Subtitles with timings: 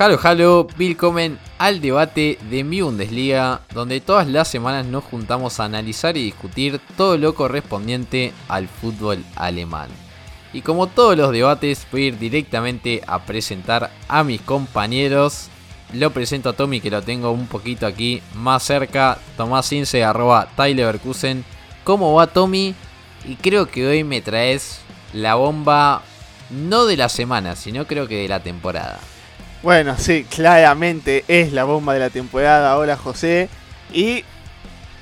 [0.00, 5.64] Halo Halo, willkommen al debate de mi Bundesliga, donde todas las semanas nos juntamos a
[5.64, 9.88] analizar y discutir todo lo correspondiente al fútbol alemán.
[10.52, 15.48] Y como todos los debates, voy a ir directamente a presentar a mis compañeros.
[15.92, 19.18] Lo presento a Tommy, que lo tengo un poquito aquí más cerca.
[19.36, 20.46] Tomás Ince, arroba
[21.82, 22.72] ¿Cómo va Tommy?
[23.24, 24.78] Y creo que hoy me traes
[25.12, 26.02] la bomba,
[26.50, 29.00] no de la semana, sino creo que de la temporada.
[29.60, 32.78] Bueno, sí, claramente es la bomba de la temporada.
[32.78, 33.48] Hola José.
[33.92, 34.22] Y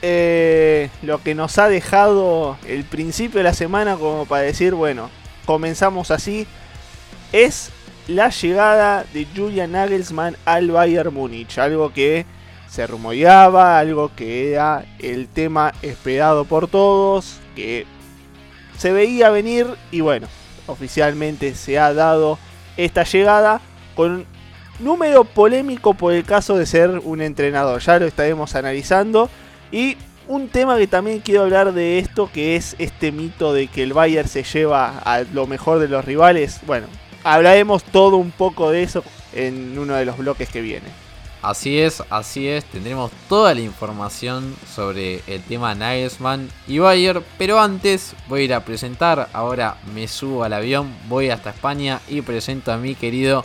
[0.01, 5.11] eh, lo que nos ha dejado el principio de la semana como para decir, bueno,
[5.45, 6.47] comenzamos así,
[7.33, 7.71] es
[8.09, 11.59] la llegada de Julian Nagelsmann al Bayern Múnich.
[11.59, 12.25] Algo que
[12.67, 17.85] se rumoreaba, algo que era el tema esperado por todos, que
[18.79, 20.29] se veía venir y bueno,
[20.67, 22.39] oficialmente se ha dado
[22.79, 23.61] esta llegada
[23.95, 24.27] con
[24.79, 27.81] número polémico por el caso de ser un entrenador.
[27.81, 29.31] Ya lo estaremos analizando.
[29.73, 29.97] Y
[30.29, 33.93] un tema que también quiero hablar de esto, que es este mito de que el
[33.93, 36.61] Bayern se lleva a lo mejor de los rivales.
[36.67, 36.87] Bueno,
[37.25, 40.87] hablaremos todo un poco de eso en uno de los bloques que viene.
[41.43, 47.61] Así es, así es, tendremos toda la información sobre el tema Nagelsmann y Bayern, pero
[47.61, 52.23] antes voy a ir a presentar, ahora me subo al avión, voy hasta España y
[52.23, 53.45] presento a mi querido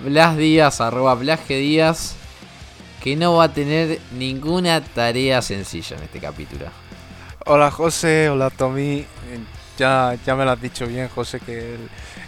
[0.00, 2.14] Blas Díaz, arroba Blas Díaz,
[3.02, 6.66] que no va a tener ninguna tarea sencilla en este capítulo.
[7.46, 9.06] Hola José, hola Tommy.
[9.78, 11.76] Ya, ya me lo has dicho bien, José, que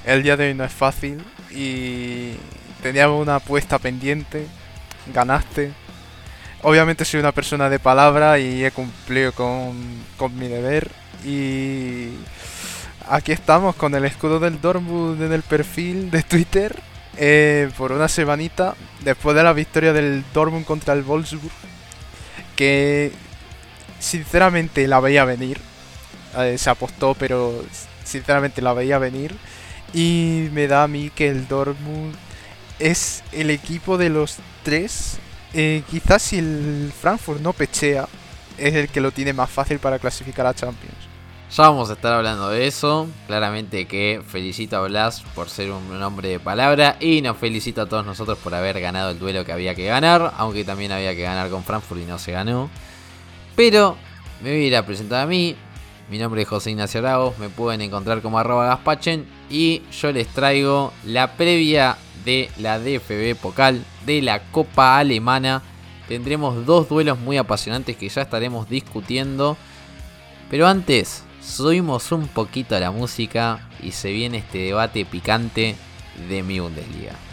[0.05, 2.33] el, día de hoy no es fácil y
[2.83, 4.47] teníamos una apuesta pendiente,
[5.13, 5.73] ganaste.
[6.63, 9.77] Obviamente soy una persona de palabra y he cumplido con,
[10.17, 10.91] con mi deber
[11.25, 12.11] y
[13.09, 16.88] aquí estamos con el escudo del Dortmund en el perfil de Twitter
[17.19, 21.53] eh, por una semanita después de la victoria del Dortmund contra el Wolfsburg,
[22.55, 23.13] que
[23.99, 25.61] sinceramente la veía venir.
[26.39, 27.65] Eh, se apostó, pero
[28.05, 29.35] sinceramente la veía venir.
[29.93, 32.15] Y me da a mí que el Dortmund
[32.79, 35.19] es el equipo de los tres.
[35.55, 38.07] Eh, quizás si el Frankfurt no pechea,
[38.59, 41.08] es el que lo tiene más fácil para clasificar a Champions.
[41.51, 43.09] Ya vamos a estar hablando de eso.
[43.27, 46.97] Claramente que felicito a Blas por ser un hombre de palabra.
[47.01, 50.35] Y nos felicito a todos nosotros por haber ganado el duelo que había que ganar.
[50.37, 52.69] Aunque también había que ganar con Frankfurt y no se ganó.
[53.57, 53.97] Pero
[54.43, 55.57] me voy a ir a presentar a mí.
[56.11, 57.39] Mi nombre es José Ignacio Aragos.
[57.39, 59.27] Me pueden encontrar como arroba gaspachen.
[59.49, 65.63] Y yo les traigo la previa de la DFB Pokal de la Copa Alemana.
[66.09, 69.57] Tendremos dos duelos muy apasionantes que ya estaremos discutiendo.
[70.51, 75.77] Pero antes, subimos un poquito la música y se viene este debate picante
[76.29, 77.28] de mi Bundesliga.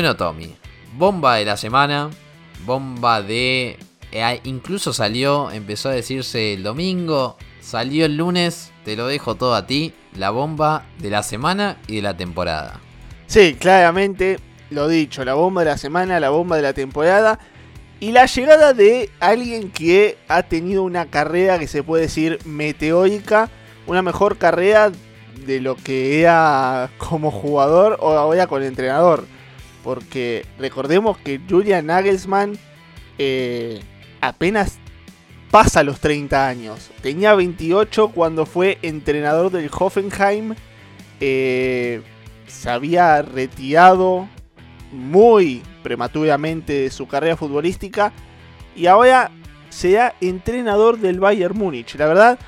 [0.00, 0.56] Bueno, Tommy,
[0.96, 2.08] bomba de la semana,
[2.64, 3.76] bomba de...
[4.12, 9.54] Eh, incluso salió, empezó a decirse el domingo, salió el lunes, te lo dejo todo
[9.54, 12.80] a ti, la bomba de la semana y de la temporada.
[13.26, 14.38] Sí, claramente,
[14.70, 17.38] lo dicho, la bomba de la semana, la bomba de la temporada
[18.00, 23.50] y la llegada de alguien que ha tenido una carrera que se puede decir meteórica,
[23.86, 24.92] una mejor carrera
[25.44, 29.26] de lo que era como jugador o ahora con entrenador.
[29.82, 32.58] Porque recordemos que Julian Nagelsmann
[33.18, 33.80] eh,
[34.20, 34.78] apenas
[35.50, 36.90] pasa los 30 años.
[37.02, 40.54] Tenía 28 cuando fue entrenador del Hoffenheim.
[41.20, 42.02] Eh,
[42.46, 44.28] se había retirado
[44.92, 48.12] muy prematuramente de su carrera futbolística.
[48.76, 49.30] Y ahora
[49.70, 51.94] sea entrenador del Bayern Múnich.
[51.96, 52.38] La verdad,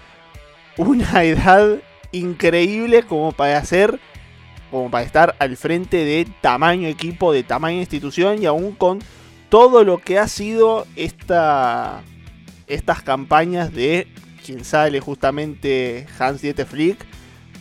[0.77, 1.79] una edad
[2.13, 3.99] increíble como para hacer,
[4.73, 9.01] como para estar al frente de tamaño equipo, de tamaño institución y aún con
[9.51, 12.01] todo lo que ha sido esta,
[12.67, 14.09] estas campañas de
[14.43, 17.05] quien sale justamente Hans Dieter Flick,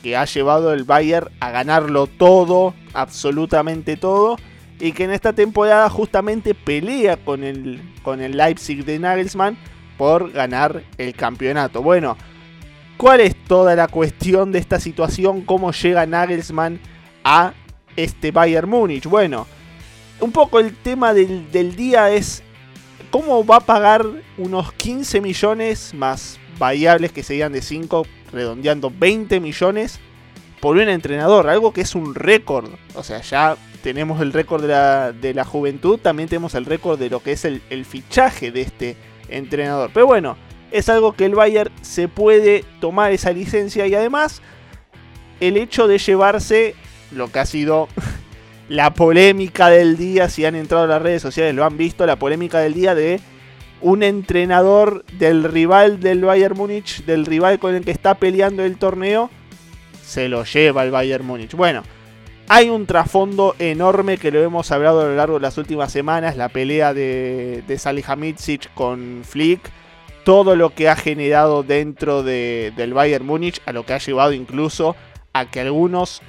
[0.02, 4.38] que ha llevado el Bayern a ganarlo todo, absolutamente todo,
[4.80, 9.58] y que en esta temporada justamente pelea con el, con el Leipzig de Nagelsmann
[9.98, 11.81] por ganar el campeonato.
[11.84, 12.16] Bueno,
[12.96, 15.42] ¿cuál es toda la cuestión de esta situación?
[15.42, 16.80] ¿Cómo llega Nagelsmann
[17.23, 17.53] a
[17.95, 19.06] este Bayern Múnich?
[19.06, 19.47] Bueno,
[20.19, 22.44] un poco el tema del, del día es
[23.09, 24.06] cómo va a pagar
[24.38, 30.00] unos 15 millones más variables que serían de 5, redondeando 20 millones
[30.59, 32.69] por un entrenador, algo que es un récord.
[32.95, 37.21] O sea, ya tenemos el récord de la, juventud, también tenemos el récord de lo
[37.21, 38.95] que es el, el, fichaje de este
[39.27, 39.89] entrenador.
[39.91, 40.38] Pero bueno,
[40.71, 44.41] es algo que el Bayern se puede tomar esa licencia y además
[45.39, 46.75] el hecho de llevarse
[47.12, 47.88] lo que ha sido
[48.69, 52.16] la polémica del día, si han entrado a las redes sociales lo han visto, la
[52.16, 53.19] polémica del día de
[53.81, 58.78] un entrenador del rival del Bayern Múnich, del rival con el que está peleando el
[58.78, 59.30] torneo,
[60.06, 61.54] se lo lleva el Bayern Múnich.
[61.54, 61.84] Bueno,
[62.48, 66.38] hay un trasfondo enorme que lo hemos hablado a lo largo de las últimas semanas,
[66.38, 69.62] la pelea de, de Salihamidzic con Flick,
[70.24, 74.96] todo lo que ha generado dentro del Bayern Múnich, a lo que ha llevado incluso
[75.34, 76.22] a que algunos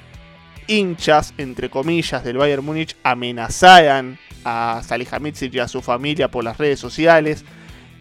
[0.67, 6.57] hinchas, entre comillas, del Bayern Múnich amenazaran a Salihamidzic y a su familia por las
[6.57, 7.45] redes sociales.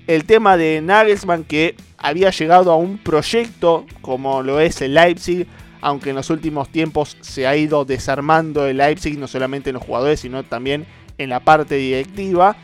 [0.06, 5.46] El tema de Nagelsmann que había llegado a un proyecto como lo es el Leipzig,
[5.80, 9.84] aunque en los últimos tiempos se ha ido desarmando el Leipzig, no solamente en los
[9.84, 10.86] jugadores, sino también
[11.18, 12.56] en la parte directiva.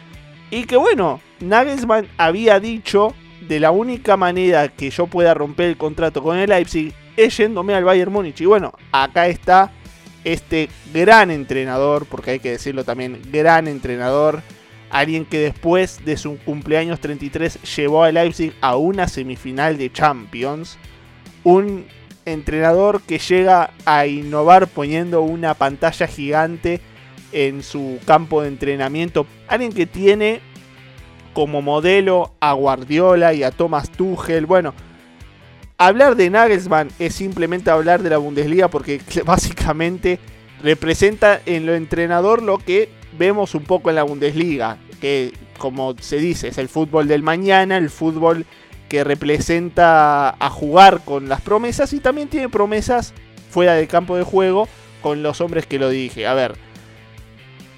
[0.51, 3.15] Y que bueno, Nagelsmann había dicho
[3.47, 7.75] de la única manera que yo pueda romper el contrato con el Leipzig es yéndome
[7.75, 8.41] al Bayern Múnich.
[8.41, 9.73] Y bueno, acá está
[10.25, 14.43] este gran entrenador, porque hay que decirlo también, gran entrenador,
[14.91, 20.79] alguien que después de su cumpleaños 33 llevó a Leipzig a una semifinal de Champions,
[21.45, 21.87] un
[22.25, 26.81] entrenador que llega a innovar poniendo una pantalla gigante
[27.33, 30.41] en su campo de entrenamiento, alguien que tiene
[31.35, 34.75] como modelo a Guardiola y a Thomas Tuchel, bueno,
[35.79, 40.19] hablar de Nagelsmann es simplemente hablar de la Bundesliga porque básicamente
[40.63, 46.19] representa en lo entrenador lo que vemos un poco en la Bundesliga, que como se
[46.19, 48.45] dice es el fútbol del mañana, el fútbol
[48.89, 53.15] que representa a jugar con las promesas y también tiene promesas
[53.51, 54.69] fuera del campo de juego
[55.01, 56.27] con los hombres que lo dije.
[56.27, 56.57] A ver,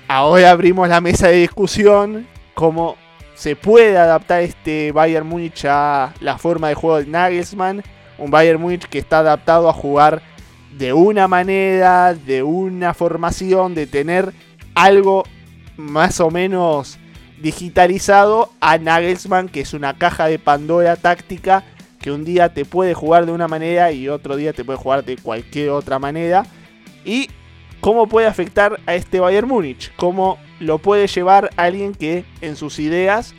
[0.08, 2.96] ahora abrimos la mesa de discusión, cómo
[3.40, 7.82] se puede adaptar este Bayern Múnich a la forma de juego de Nagelsmann.
[8.18, 10.20] Un Bayern Múnich que está adaptado a jugar
[10.76, 14.34] de una manera, de una formación, de tener
[14.74, 15.24] algo
[15.78, 16.98] más o menos
[17.40, 21.64] digitalizado a Nagelsmann, que es una caja de Pandora táctica
[21.98, 25.02] que un día te puede jugar de una manera y otro día te puede jugar
[25.02, 26.44] de cualquier otra manera.
[27.06, 27.30] Y
[27.80, 32.78] cómo puede afectar a este Bayern Múnich, cómo lo puede llevar alguien que en sus
[32.78, 33.34] ideas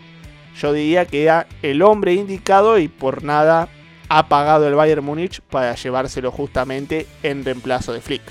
[0.59, 3.69] yo diría que era el hombre indicado y por nada
[4.09, 8.23] ha pagado el Bayern Múnich para llevárselo justamente en reemplazo de Flick.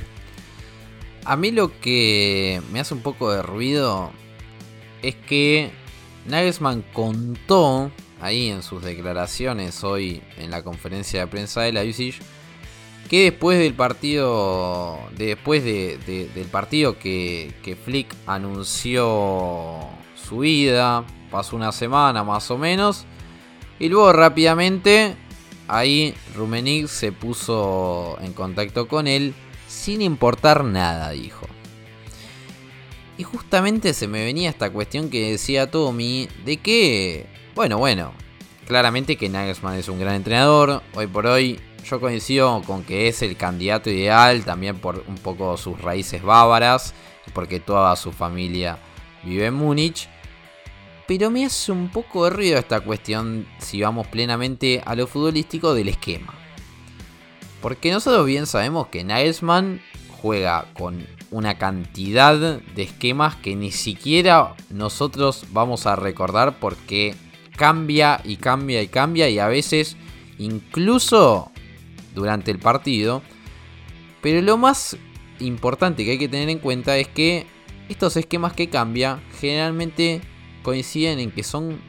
[1.25, 4.11] A mí lo que me hace un poco de ruido
[5.02, 5.71] es que
[6.26, 7.90] Nagelsmann contó
[8.21, 12.19] ahí en sus declaraciones hoy en la conferencia de prensa de Leipzig
[13.11, 19.81] que después del partido después del partido que, Flick anunció
[20.14, 23.07] su vida pasó una semana más o menos
[23.81, 25.17] y luego rápidamente
[25.67, 29.35] ahí Rumenig se puso en contacto con él
[29.67, 31.49] sin importar nada dijo
[33.19, 38.14] y justamente se me venía esta cuestión que decía Tommy de que, bueno, bueno,
[38.67, 40.81] claramente que Nagelsmann es un gran entrenador.
[40.95, 45.57] Hoy por hoy yo coincido con que es el candidato ideal, también por un poco
[45.57, 46.95] sus raíces bávaras,
[47.33, 48.79] porque toda su familia
[49.23, 50.09] vive en Múnich.
[51.07, 55.75] Pero me hace un poco de ruido esta cuestión, si vamos plenamente a lo futbolístico,
[55.75, 56.35] del esquema.
[57.61, 59.83] Porque nosotros bien sabemos que Nagelsmann
[60.21, 67.15] juega con una cantidad de esquemas que ni siquiera nosotros vamos a recordar porque
[67.57, 69.97] cambia y cambia y cambia y a veces
[70.39, 71.53] incluso
[72.14, 73.23] durante el partido.
[74.21, 74.97] Pero lo más
[75.38, 77.47] importante que hay que tener en cuenta es que
[77.88, 80.21] estos esquemas que cambia generalmente
[80.62, 81.81] coinciden en que son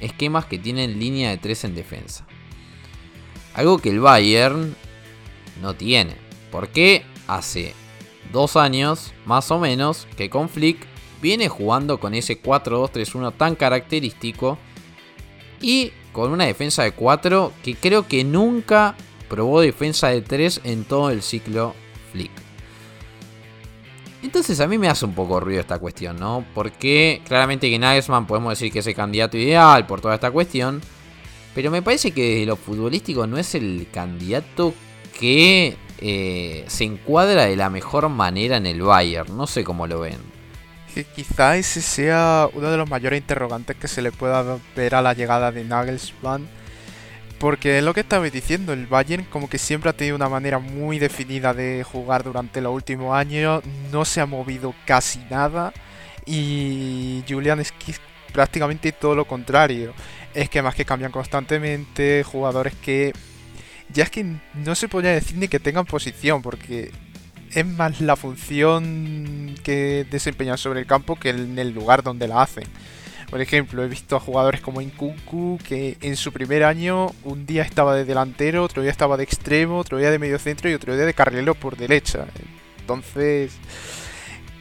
[0.00, 2.26] esquemas que tienen línea de 3 en defensa.
[3.54, 4.74] Algo que el Bayern
[5.60, 6.16] no tiene.
[6.50, 7.74] Porque hace
[8.32, 10.86] dos años, más o menos, que con Flick
[11.20, 14.58] viene jugando con ese 4-2-3-1 tan característico
[15.60, 18.96] y con una defensa de 4 que creo que nunca
[19.32, 21.74] probó defensa de 3 en todo el ciclo
[22.12, 22.30] Flick.
[24.22, 26.44] Entonces a mí me hace un poco ruido esta cuestión, ¿no?
[26.54, 30.82] Porque claramente que Nagelsmann podemos decir que es el candidato ideal por toda esta cuestión.
[31.54, 34.74] Pero me parece que desde lo futbolístico no es el candidato
[35.18, 39.34] que eh, se encuadra de la mejor manera en el Bayern.
[39.34, 40.18] No sé cómo lo ven.
[40.94, 45.00] Que quizá ese sea uno de los mayores interrogantes que se le pueda ver a
[45.00, 46.46] la llegada de Nagelsmann.
[47.42, 50.60] Porque es lo que estaba diciendo, el Bayern como que siempre ha tenido una manera
[50.60, 55.72] muy definida de jugar durante los últimos años, no se ha movido casi nada
[56.24, 57.74] y Julian es
[58.32, 59.92] prácticamente todo lo contrario.
[60.34, 63.12] Esquemas que cambian constantemente, jugadores que
[63.92, 66.92] ya es que no se podría decir ni que tengan posición, porque
[67.50, 72.42] es más la función que desempeñan sobre el campo que en el lugar donde la
[72.42, 72.68] hacen.
[73.32, 77.62] Por ejemplo, he visto a jugadores como Inkunku que en su primer año un día
[77.62, 80.94] estaba de delantero, otro día estaba de extremo, otro día de medio centro y otro
[80.94, 82.26] día de carrilero por derecha.
[82.80, 83.54] Entonces,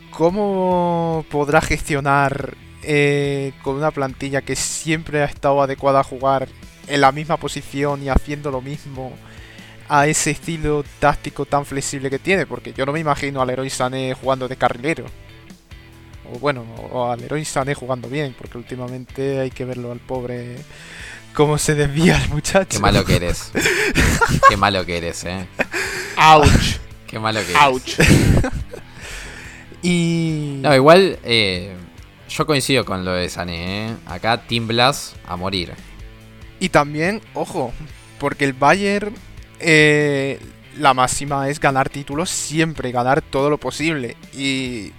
[0.09, 6.47] ¿cómo podrá gestionar eh, con una plantilla que siempre ha estado adecuada a jugar
[6.87, 9.11] en la misma posición y haciendo lo mismo
[9.89, 13.69] a ese estilo táctico tan flexible que tiene, porque yo no me imagino al Leroy
[13.69, 15.07] Sané jugando de carrilero.
[16.33, 20.57] O bueno, o al Leroy Sané jugando bien, porque últimamente hay que verlo al pobre
[21.33, 22.69] cómo se desvía el muchacho.
[22.69, 23.51] Qué malo que eres.
[24.49, 25.47] Qué malo que eres, eh.
[26.17, 26.77] Ouch.
[27.07, 27.63] Qué malo que eres.
[27.63, 27.99] Ouch.
[29.81, 30.59] y...
[30.61, 31.75] No, igual eh,
[32.29, 33.95] yo coincido con lo de Sané, ¿eh?
[34.05, 35.73] Acá Team Blas a morir.
[36.59, 37.73] Y también, ojo,
[38.19, 39.15] porque el Bayern,
[39.59, 40.39] eh,
[40.77, 44.15] la máxima es ganar títulos siempre, ganar todo lo posible.
[44.33, 44.91] Y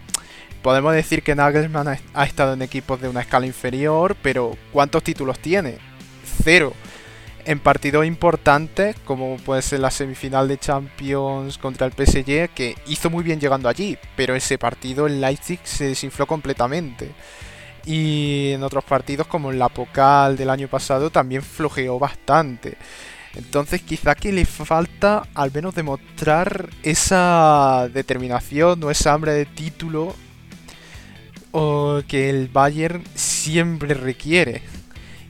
[0.62, 5.38] podemos decir que Nagelsmann ha, estado en equipos de una escala inferior, pero ¿cuántos títulos
[5.38, 5.78] tiene?
[6.42, 6.72] Cero.
[7.44, 13.10] En partidos importantes, como puede ser la semifinal de Champions contra el PSG, que hizo
[13.10, 17.10] muy bien llegando allí, pero ese partido en Leipzig se desinfló completamente.
[17.84, 22.76] Y en otros partidos, como en la Pocal del año pasado, también flojeó bastante.
[23.34, 30.14] Entonces quizá que le falta al menos demostrar esa determinación o esa hambre de título
[31.52, 34.62] o que el Bayern siempre requiere.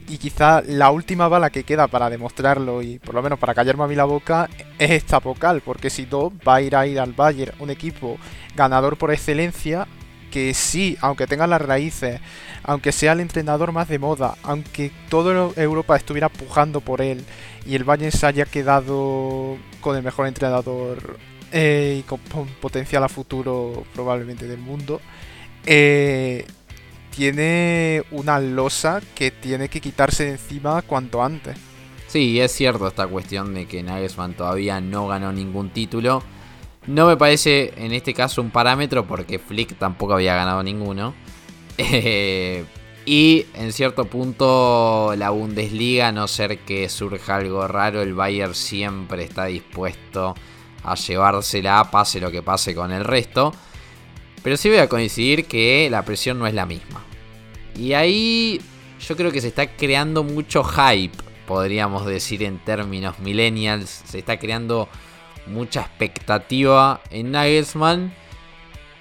[0.09, 3.85] Y quizá la última bala que queda para demostrarlo y por lo menos para callarme
[3.85, 4.49] a mí la boca
[4.79, 8.19] es esta Pocal, porque si no va a ir a ir al Bayern un equipo
[8.57, 9.87] ganador por excelencia
[10.31, 12.21] que sí, aunque tenga las raíces,
[12.63, 17.25] aunque sea el entrenador más de moda, aunque toda Europa estuviera pujando por él
[17.67, 21.19] y el Bayern se haya quedado con el mejor entrenador
[21.53, 22.19] eh, y con
[22.61, 25.01] potencial a futuro probablemente del mundo,
[25.67, 26.47] eh,
[27.15, 31.57] tiene una losa que tiene que quitarse de encima cuanto antes.
[32.09, 36.23] Sí, es cierto esta cuestión de que Nagelsmann todavía no ganó ningún título.
[36.87, 41.15] No me parece en este caso un parámetro porque Flick tampoco había ganado ninguno.
[41.79, 42.67] Eh,
[43.05, 48.55] y en cierto punto la Bundesliga, a no ser que surja algo raro, el Bayern
[48.55, 50.35] siempre está dispuesto
[50.85, 53.53] a llevársela, pase lo que pase con el resto.
[54.43, 57.05] Pero sí voy a coincidir que la presión no es la misma.
[57.77, 58.61] Y ahí
[59.07, 64.03] yo creo que se está creando mucho hype, podríamos decir en términos millennials.
[64.05, 64.89] Se está creando
[65.47, 68.13] mucha expectativa en Nagelsmann.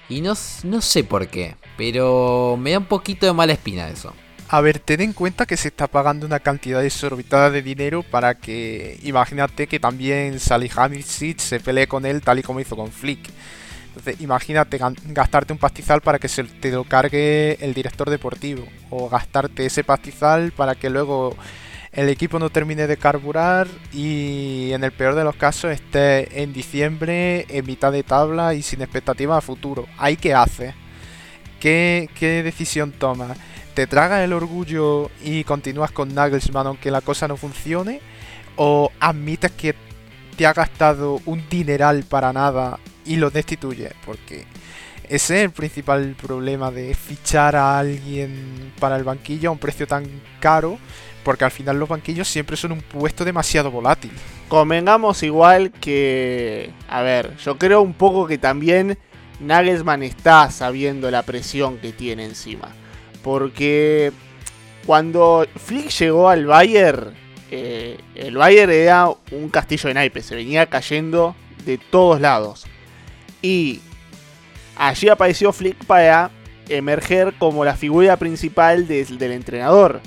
[0.08, 0.34] Y no,
[0.64, 4.12] no sé por qué, pero me da un poquito de mala espina eso.
[4.48, 8.34] A ver, ten en cuenta que se está pagando una cantidad desorbitada de dinero para
[8.34, 13.30] que, imagínate que también Salihamidzic se pelee con él tal y como hizo con Flick.
[13.94, 18.64] Entonces, imagínate gastarte un pastizal para que se te lo cargue el director deportivo.
[18.88, 21.36] O gastarte ese pastizal para que luego
[21.92, 26.54] el equipo no termine de carburar y en el peor de los casos esté en
[26.54, 29.86] diciembre en mitad de tabla y sin expectativa a futuro.
[29.98, 30.74] ¿Hay qué hace?
[31.60, 33.36] ¿Qué, ¿Qué decisión tomas?
[33.74, 38.00] ¿Te tragas el orgullo y continúas con Nagelsmann aunque la cosa no funcione?
[38.56, 39.74] ¿O admites que
[40.36, 43.92] te ha gastado un dineral para nada y lo destituyes?
[44.04, 44.44] Porque
[45.08, 49.86] ese es el principal problema de fichar a alguien para el banquillo a un precio
[49.86, 50.06] tan
[50.40, 50.78] caro
[51.22, 54.10] porque al final los banquillos siempre son un puesto demasiado volátil.
[54.48, 58.98] Convengamos igual que, a ver, yo creo un poco que también
[59.40, 62.68] Nagelsmann está sabiendo la presión que tiene encima.
[63.22, 64.12] Porque
[64.84, 67.14] cuando Flick llegó al Bayern,
[67.50, 72.66] eh, el Bayern era un castillo de naipes, se venía cayendo de todos lados.
[73.42, 73.80] Y
[74.76, 76.30] allí apareció Flick para
[76.68, 80.00] emerger como la figura principal del entrenador.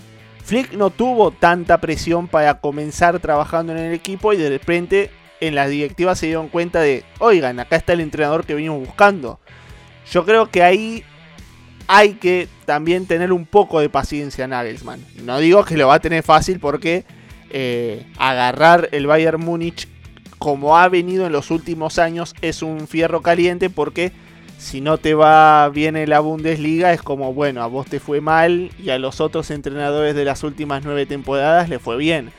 [0.44, 5.12] Flick no tuvo tanta presión para comenzar trabajando en el equipo y de repente
[5.42, 9.39] en las directivas se dieron cuenta de, oigan, acá está el entrenador que venimos buscando.
[10.12, 11.04] Yo creo que ahí
[11.88, 15.04] hay que también tener un poco de paciencia Nagelsmann.
[15.24, 17.06] No digo que lo va a tener fácil porque
[17.50, 19.88] eh, agarrar el Bayern Múnich
[20.38, 24.12] como ha venido en los últimos años es un fierro caliente porque
[24.58, 28.22] si no te va bien en la Bundesliga es como, bueno, a vos te fue
[28.22, 32.32] mal y a los otros entrenadores de las últimas nueve temporadas le fue bien.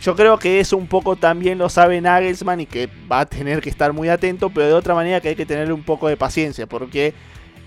[0.00, 3.60] Yo creo que eso un poco también lo sabe Nagelsmann y que va a tener
[3.62, 6.16] que estar muy atento, pero de otra manera que hay que tener un poco de
[6.16, 7.14] paciencia, porque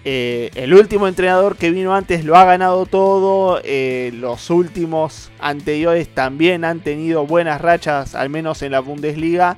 [0.05, 6.07] eh, el último entrenador que vino antes lo ha ganado todo, eh, los últimos anteriores
[6.07, 9.57] también han tenido buenas rachas, al menos en la Bundesliga.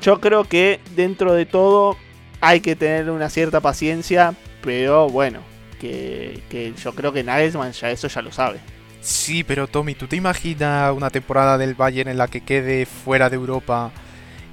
[0.00, 1.96] Yo creo que dentro de todo
[2.40, 5.40] hay que tener una cierta paciencia, pero bueno,
[5.80, 8.60] que, yo creo que Nagelsmann ya eso ya lo sabe.
[9.00, 13.28] Sí, pero Tommy, ¿tú te imaginas una temporada del Bayern en la que quede fuera
[13.28, 13.90] de Europa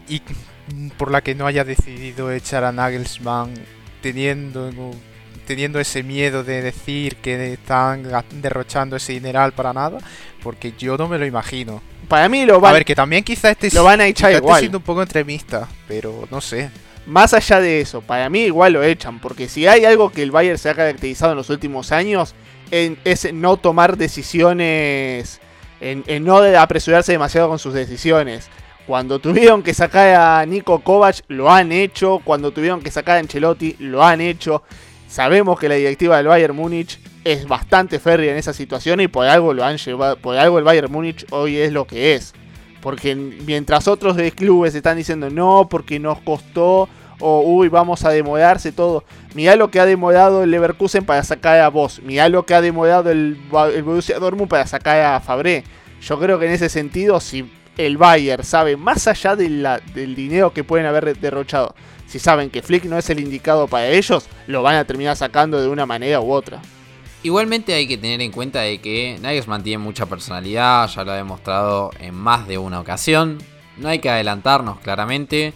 [0.10, 0.22] y
[0.98, 3.54] por la que no haya decidido echar a Nagelsmann
[4.02, 4.72] teniendo,
[5.46, 8.04] teniendo ese miedo de decir que están
[8.42, 10.00] derrochando ese dineral para nada?
[10.44, 11.82] Porque yo no me lo imagino.
[12.08, 14.60] Para mí lo van a ver que también quizás este lo van a echar igual.
[14.60, 16.70] siendo un poco entremista, pero no sé.
[17.06, 20.32] Más allá de eso, para mí igual lo echan, porque si hay algo que el
[20.32, 22.36] Bayern se ha caracterizado en los últimos años,
[22.72, 25.40] es no tomar decisiones,
[25.80, 28.50] en, no apresurarse demasiado con sus decisiones.
[28.88, 32.20] Cuando tuvieron que sacar a Nico Kovac, lo han hecho.
[32.24, 34.64] Cuando tuvieron que sacar a Ancelotti, lo han hecho.
[35.08, 39.28] Sabemos que la directiva del Bayern Múnich es bastante férrea en esa situación y por
[39.28, 42.34] algo lo han llevado, por algo el Bayern Múnich hoy es lo que es.
[42.82, 46.90] Porque mientras otros de clubes están diciendo no, porque nos costó,
[47.20, 49.04] o uy, vamos a demorarse todo.
[49.36, 52.02] Mirá lo que ha demorado el Leverkusen para sacar a vos.
[52.02, 53.38] Mirá lo que ha demorado el,
[53.74, 55.64] el Borussia Dortmund para sacar a Fabré.
[56.02, 60.54] Yo creo que en ese sentido, si el Bayern sabe, más allá de del dinero
[60.54, 61.76] que pueden haber derrochado,
[62.08, 65.62] si saben que Flick no es el indicado para ellos, lo van a terminar sacando
[65.62, 66.62] de una manera u otra.
[67.24, 71.16] Igualmente hay que tener en cuenta de que Nagelsmann tiene mucha personalidad, ya lo ha
[71.16, 73.38] demostrado en más de una ocasión.
[73.78, 75.54] No hay que adelantarnos claramente.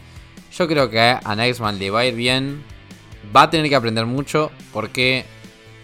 [0.56, 2.64] Yo creo que a Nagelsmann le va a ir bien.
[3.36, 5.26] Va a tener que aprender mucho porque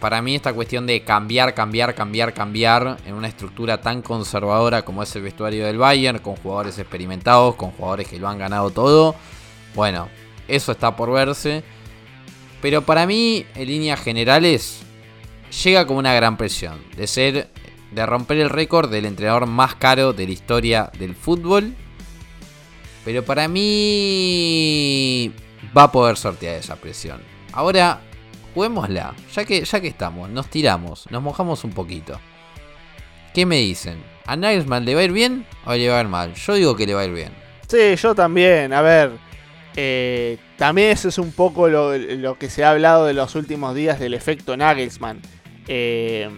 [0.02, 5.04] para mí esta cuestión de cambiar, cambiar, cambiar, cambiar en una estructura tan conservadora como
[5.04, 9.16] es el vestuario del Bayern, con jugadores experimentados, con jugadores que lo han ganado todo,
[9.76, 10.10] bueno,
[10.48, 11.64] eso está por verse.
[12.64, 14.82] Pero para mí, en líneas generales,
[15.64, 17.50] llega con una gran presión de ser
[17.92, 21.76] de romper el récord del entrenador más caro de la historia del fútbol.
[23.06, 25.32] Pero para mí
[25.78, 27.22] va a poder sortear esa presión.
[27.54, 28.02] Ahora,
[28.54, 29.14] juguémosla.
[29.34, 32.20] Ya que, ya que estamos, nos tiramos, nos mojamos un poquito.
[33.34, 34.04] ¿Qué me dicen?
[34.26, 36.34] ¿A Nagelsmann le va a ir bien o le va a ir mal?
[36.34, 37.32] Yo digo que le va a ir bien.
[37.68, 38.74] Sí, yo también.
[38.74, 39.12] A ver,
[39.76, 43.74] eh, también eso es un poco lo, lo, que se ha hablado de los últimos
[43.74, 45.22] días del efecto Nagelsmann.
[45.68, 46.30] Eh,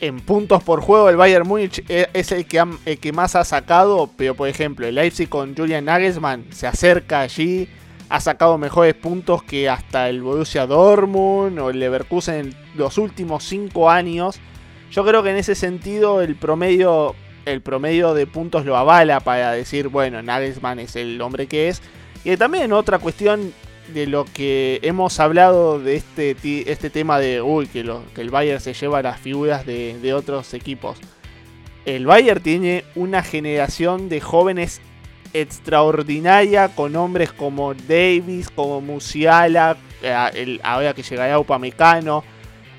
[0.00, 2.62] en puntos por juego el Bayern Múnich e, es el que,
[3.00, 7.68] que más ha sacado, pero por ejemplo el Leipzig con Julian Nagelsmann se acerca allí,
[8.08, 13.44] ha sacado mejores puntos que hasta el Borussia Dortmund o el Leverkusen en los últimos
[13.44, 14.40] 5 años.
[14.90, 17.14] Yo creo que en ese sentido el promedio,
[17.46, 21.82] el promedio de puntos lo avala para decir, bueno, Nagelsmann es el hombre que es.
[22.24, 23.52] Y también otra cuestión
[23.92, 26.36] de lo que hemos hablado de este,
[26.70, 30.98] este tema de uy, que, el Bayern se lleva las figuras de, otros equipos.
[31.84, 34.80] El Bayern tiene una generación de jóvenes
[35.34, 42.24] extraordinaria con hombres como Davis, como Musiala, eh, ahora que llegará Upamecano,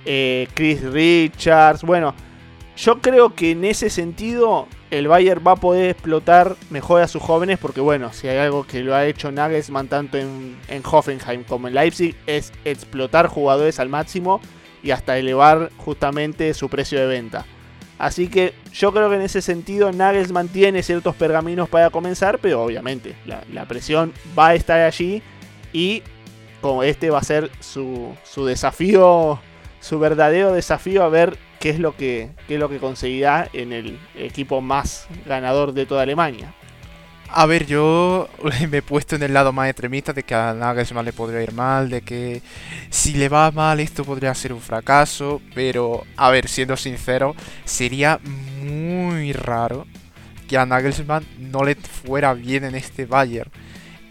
[0.06, 1.84] eh, Chris Richards.
[1.84, 2.16] Bueno,
[2.78, 7.22] yo creo que en ese sentido el Bayern va a poder explotar mejor a sus
[7.22, 11.68] jóvenes porque bueno, si hay algo que lo ha hecho Nagelsmann tanto en, Hoffenheim como
[11.68, 14.42] en Leipzig es explotar jugadores al máximo
[14.84, 17.46] y hasta elevar justamente su precio de venta.
[17.98, 22.64] Así que yo creo que en ese sentido Nagelsmann tiene ciertos pergaminos para comenzar, pero
[22.64, 25.22] obviamente la, presión va a estar allí
[25.72, 26.04] y
[26.62, 29.40] como este va a ser su, su desafío,
[29.80, 33.98] su verdadero desafío a ver qué es lo que, es lo que conseguirá en el
[34.16, 36.54] equipo más ganador de toda Alemania.
[37.30, 38.30] A ver, yo
[38.70, 41.54] me he puesto en el lado más extremista de que a Nagelsmann le podría ir
[41.54, 42.42] mal, de que
[42.90, 47.36] si le va mal esto podría ser un fracaso, pero a ver, siendo sincero,
[47.66, 48.20] sería
[48.64, 49.86] muy raro
[50.48, 53.52] que a Nagelsmann no le fuera bien en este Bayern.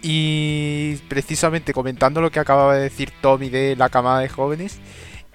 [0.02, 4.78] Y precisamente comentando lo que acababa de decir Tommy de la camada de jóvenes,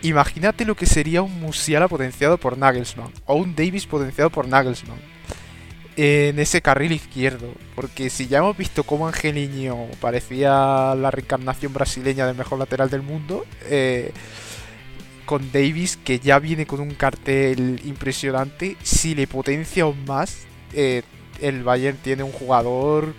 [0.01, 5.18] imagínate lo que sería un Musiala potenciado por Nagelsmann o un Davis potenciado por Nagelsmann
[5.99, 7.53] en ese carril izquierdo.
[7.75, 13.01] Porque si ya hemos visto cómo Angeliño parecía la reencarnación brasileña del mejor lateral del
[13.01, 14.13] mundo, eh,
[15.25, 21.03] con Davis, que ya viene con un cartel impresionante, si le potencia aún más, eh,
[21.41, 23.13] el Bayern tiene un jugador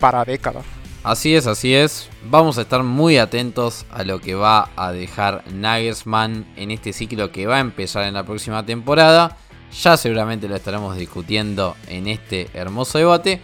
[0.00, 0.64] para décadas.
[1.04, 2.10] Así es, así es.
[2.24, 7.30] Vamos a estar muy atentos a lo que va a dejar Nagelsmann en este ciclo
[7.30, 9.38] que va a empezar en la próxima temporada.
[9.72, 13.40] Ya seguramente lo estaremos discutiendo en este hermoso debate.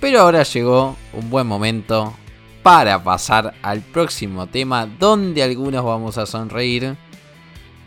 [0.00, 2.14] Pero ahora llegó un buen momento
[2.62, 6.96] para pasar al próximo tema donde algunos vamos a sonreír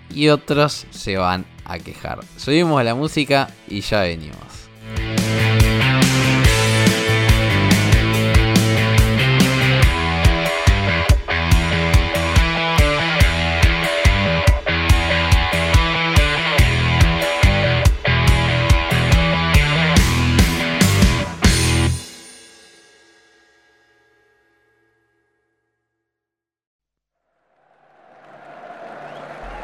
[0.09, 2.19] y otros se van a quejar.
[2.37, 4.52] Subimos la música y ya venimos.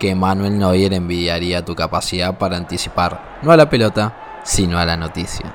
[0.00, 4.96] que Manuel Neuer envidiaría tu capacidad para anticipar no a la pelota, sino a la
[4.96, 5.54] noticia.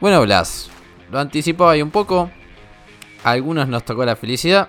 [0.00, 0.70] Bueno, Blas,
[1.10, 2.30] lo anticipaba ahí un poco,
[3.24, 4.68] a algunos nos tocó la felicidad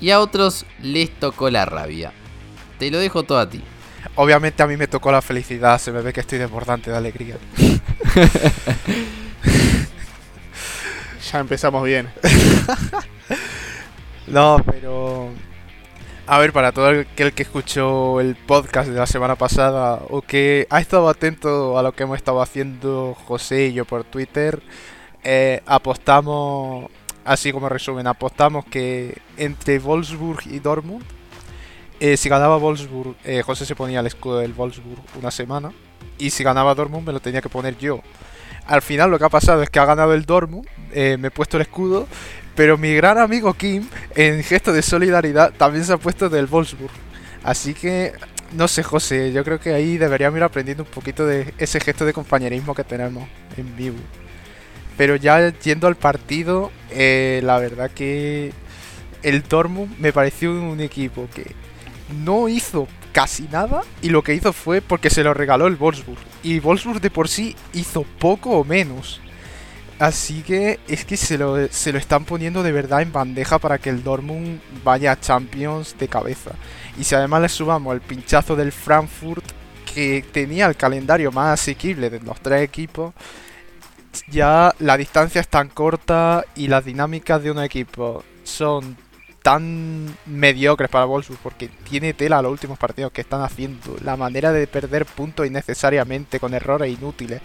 [0.00, 2.12] y a otros les tocó la rabia.
[2.78, 3.62] Te lo dejo todo a ti.
[4.16, 7.36] Obviamente a mí me tocó la felicidad, se me ve que estoy desbordante de alegría.
[11.32, 12.08] ya empezamos bien.
[14.26, 15.30] no, pero...
[16.26, 20.66] A ver, para todo aquel que escuchó el podcast de la semana pasada o que
[20.70, 24.62] ha estado atento a lo que hemos estado haciendo José y yo por Twitter,
[25.24, 26.88] eh, apostamos
[27.24, 31.04] Así como resumen, apostamos que entre Wolfsburg y Dortmund,
[32.00, 35.72] eh, si ganaba Wolfsburg, eh, José se ponía el escudo del Wolfsburg una semana.
[36.18, 38.00] Y si ganaba Dortmund, me lo tenía que poner yo.
[38.66, 41.30] Al final lo que ha pasado es que ha ganado el Dortmund, eh, me he
[41.30, 42.06] puesto el escudo,
[42.54, 46.92] pero mi gran amigo Kim, en gesto de solidaridad, también se ha puesto del Wolfsburg.
[47.42, 48.12] Así que,
[48.52, 52.04] no sé, José, yo creo que ahí deberíamos ir aprendiendo un poquito de ese gesto
[52.04, 53.98] de compañerismo que tenemos en vivo.
[55.00, 58.52] Pero ya yendo al partido, eh, la verdad que
[59.22, 61.54] el Dortmund me pareció un equipo que
[62.22, 66.18] no hizo casi nada y lo que hizo fue porque se lo regaló el Wolfsburg.
[66.42, 69.22] Y Wolfsburg de por sí hizo poco o menos.
[69.98, 73.78] Así que es que se lo, se lo están poniendo de verdad en bandeja para
[73.78, 76.50] que el Dortmund vaya a Champions de cabeza.
[76.98, 79.46] Y si además le subamos el pinchazo del Frankfurt,
[79.94, 83.14] que tenía el calendario más asequible de los tres equipos,
[84.28, 88.96] ya la distancia es tan corta y las dinámicas de un equipo son
[89.42, 93.96] tan mediocres para Wolfsburg porque tiene tela los últimos partidos que están haciendo.
[94.02, 97.40] La manera de perder puntos innecesariamente con errores inútiles.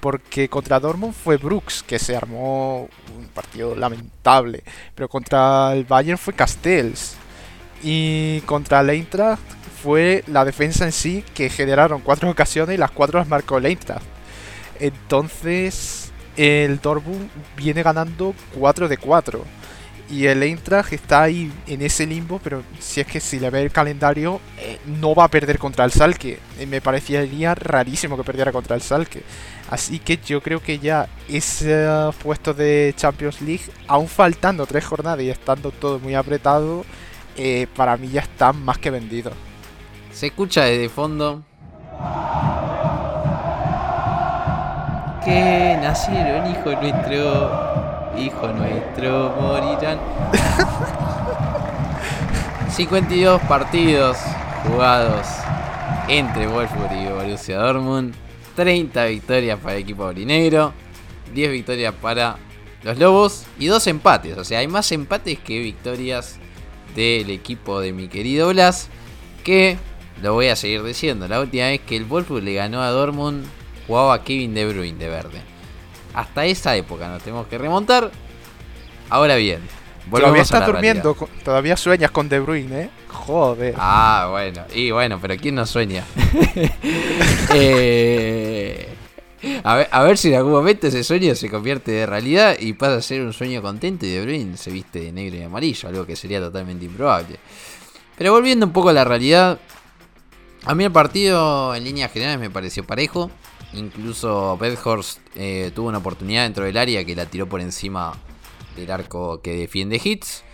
[0.00, 4.62] Porque contra Dortmund fue Brooks que se armó un partido lamentable.
[4.94, 7.16] Pero contra el Bayern fue Castells.
[7.82, 9.06] Y contra el
[9.82, 13.78] fue la defensa en sí que generaron cuatro ocasiones y las cuatro las marcó el.
[14.80, 16.05] Entonces
[16.36, 19.44] el Dortmund viene ganando 4 de 4.
[20.08, 23.62] Y el Eintracht está ahí en ese limbo, pero si es que si le ve
[23.62, 26.38] el calendario, eh, no va a perder contra el Salke.
[26.60, 29.24] Eh, me parecería rarísimo que perdiera contra el Salke.
[29.68, 31.88] Así que yo creo que ya ese
[32.22, 36.84] puesto de Champions League, aún faltando tres jornadas y estando todo muy apretado,
[37.36, 39.32] eh, para mí ya está más que vendido.
[40.12, 41.42] Se escucha desde fondo
[45.26, 49.98] que nacieron, hijo nuestro, hijo nuestro, morirán.
[52.70, 54.18] 52 partidos
[54.64, 55.26] jugados
[56.06, 58.14] entre Wolfsburg y Borussia Dortmund.
[58.54, 60.72] 30 victorias para el equipo aurinegro.
[61.34, 62.36] 10 victorias para
[62.84, 64.38] los Lobos y 2 empates.
[64.38, 66.38] O sea, hay más empates que victorias
[66.94, 68.88] del equipo de mi querido Blas.
[69.42, 69.76] Que
[70.22, 71.26] lo voy a seguir diciendo.
[71.26, 73.44] La última vez que el Wolfsburg le ganó a Dortmund
[73.86, 75.40] jugaba Kevin De Bruyne de verde.
[76.14, 78.10] Hasta esa época nos tenemos que remontar.
[79.10, 79.60] Ahora bien,
[80.10, 82.90] todavía estás durmiendo, todavía sueñas con De Bruyne, ¿eh?
[83.08, 83.74] Joder.
[83.78, 86.04] Ah, bueno, y bueno, pero ¿quién no sueña?
[87.54, 88.88] Eh,
[89.62, 93.02] a, ver, si en algún momento ese sueño se convierte de realidad y pasa a
[93.02, 96.16] ser un sueño contento y De Bruyne se viste de negro y amarillo, algo que
[96.16, 97.38] sería totalmente improbable.
[98.16, 99.58] Pero volviendo un poco a la realidad,
[100.64, 103.30] a mí el partido en líneas generales me pareció parejo.
[103.72, 108.14] Incluso Bedhorst eh, tuvo una oportunidad dentro del área que la tiró por encima
[108.76, 110.44] del arco que defiende hits.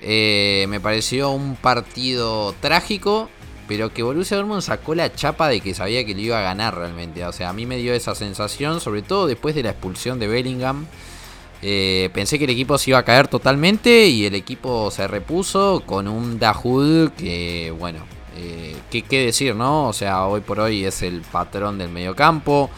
[0.00, 3.28] Eh, me pareció un partido trágico,
[3.68, 6.76] pero que Borussia Dortmund sacó la chapa de que sabía que le iba a ganar
[6.76, 7.24] realmente.
[7.26, 10.28] O sea, a mí me dio esa sensación, sobre todo después de la expulsión de
[10.28, 10.86] Bellingham.
[11.62, 15.82] Eh, pensé que el equipo se iba a caer totalmente y el equipo se repuso
[15.84, 18.00] con un Dahoud que, bueno,
[18.36, 19.88] eh, ¿qué, ¿qué, decir, no?
[19.88, 22.70] O sea, hoy por hoy es el patrón del mediocampo.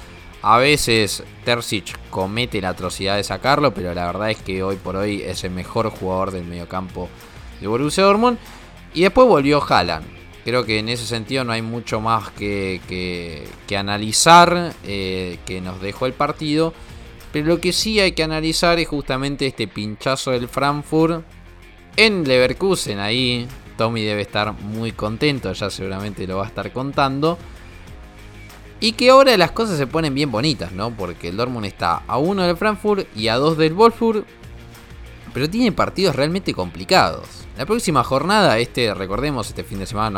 [0.42, 4.96] A veces Terzic comete la atrocidad de sacarlo, pero la verdad es que hoy por
[4.96, 7.08] hoy es el mejor jugador del mediocampo
[7.60, 8.38] de Borussia Dortmund.
[8.92, 10.04] Y después volvió Haaland.
[10.44, 15.80] Creo que en ese sentido no hay mucho más que, que, analizar eh, que nos
[15.80, 16.74] dejó el partido.
[17.32, 21.24] Pero lo que sí hay que analizar es justamente este pinchazo del Frankfurt
[21.96, 22.98] en Leverkusen.
[22.98, 27.38] Ahí Tommy debe estar muy contento, ya seguramente lo va a estar contando.
[28.82, 30.90] Y que ahora las cosas se ponen bien bonitas, ¿no?
[30.90, 34.24] Porque el Dortmund está a uno del Frankfurt y a dos del Wolfsburg.
[35.32, 37.28] Pero tiene partidos realmente complicados.
[37.56, 40.10] La próxima jornada, este, recordemos, este fin de semana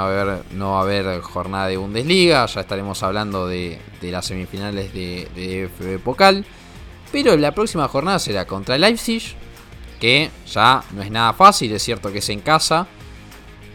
[0.52, 2.46] no va a haber, jornada de Bundesliga.
[2.46, 6.46] Ya estaremos hablando de, las semifinales de, de FB Pokal.
[7.12, 9.36] Pero la próxima jornada será contra Leipzig.
[10.00, 12.86] Que ya no es nada fácil, es cierto que es en casa.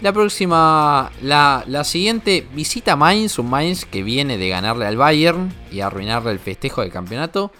[0.01, 5.81] La próxima, la, siguiente visita Mainz, un Mainz que viene de ganarle al Bayern y
[5.81, 7.51] arruinarle el festejo del campeonato.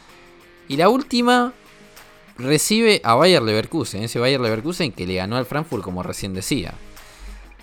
[0.70, 1.52] Y la última
[2.38, 6.74] recibe a Bayer Leverkusen, ese Bayer Leverkusen que le ganó al Frankfurt como recién decía.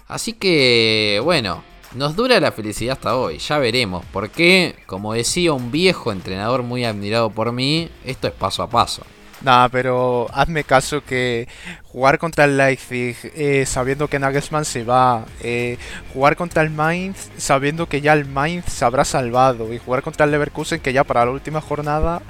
[0.08, 5.70] Así que, bueno, nos dura la felicidad hasta hoy, ya veremos, porque, como decía un
[5.70, 9.02] viejo entrenador muy admirado por mí, esto es paso a paso.
[9.46, 11.46] Nada, pero hazme caso que
[11.84, 15.78] jugar contra el Leipzig eh, sabiendo que Nagelsmann se va, eh,
[16.12, 20.24] jugar contra el Mainz sabiendo que ya el Mainz se habrá salvado y jugar contra
[20.24, 22.22] el Leverkusen que ya para la última jornada,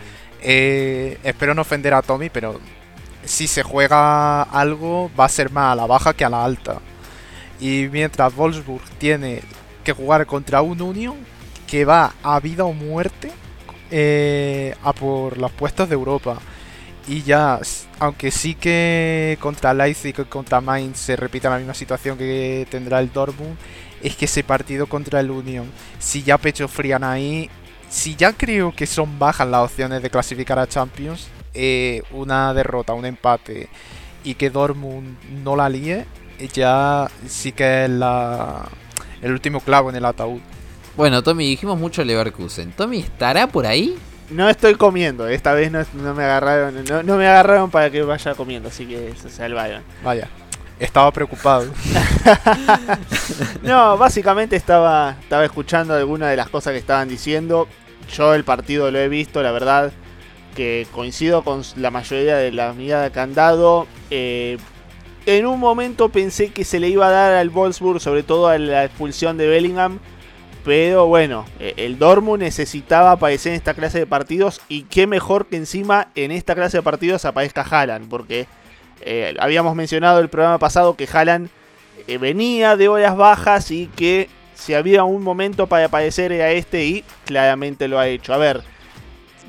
[0.42, 2.60] eh, espero no ofender a Tommy, pero
[3.24, 6.80] si se juega algo va a ser más a la baja que a la alta.
[7.60, 9.40] Y mientras Wolfsburg tiene
[9.84, 11.16] que jugar contra un Union
[11.66, 13.32] que va a vida o muerte
[14.82, 16.42] a por los puestos de Europa.
[17.08, 17.60] Y ya,
[18.00, 23.00] aunque sí que contra Leipzig y contra Mainz se repita la misma situación que tendrá
[23.00, 23.56] el Dortmund,
[24.02, 27.48] es que ese partido contra el Union, si ya pecho frían ahí,
[27.88, 32.92] si ya creo que son bajas las opciones de clasificar a Champions, eh, una derrota,
[32.92, 33.68] un empate
[34.24, 36.06] y que Dortmund no la líe,
[36.52, 38.68] ya sí que es la,
[39.22, 40.40] el último clavo en el ataúd.
[40.96, 42.72] Bueno, Tommy, dijimos mucho Leverkusen.
[42.72, 43.96] ¿Tommy estará por ahí?
[44.30, 48.68] No estoy comiendo, esta vez no, me agarraron, no, me agarraron para que vaya comiendo,
[48.68, 49.82] así que se salvaron.
[50.02, 50.28] Vaya,
[50.80, 51.66] estaba preocupado.
[53.62, 57.68] no, básicamente estaba, estaba escuchando algunas de las cosas que estaban diciendo.
[58.12, 59.92] Yo el partido lo he visto, la verdad
[60.56, 63.86] que coincido con la mayoría de la mirada que han dado.
[64.10, 64.56] Eh,
[65.26, 68.58] en un momento pensé que se le iba a dar al Wolfsburg, sobre todo a
[68.58, 70.00] la expulsión de Bellingham
[70.66, 75.46] pero bueno, eh, el Dortmund necesitaba aparecer en esta clase de partidos y qué mejor
[75.46, 78.48] que encima en esta clase de partidos aparezca Haaland, porque
[79.02, 81.50] eh, habíamos mencionado el programa pasado que Haaland
[82.08, 86.84] eh, venía de horas bajas y que si había un momento para aparecer era este
[86.84, 88.34] y claramente lo ha hecho.
[88.34, 88.62] A ver,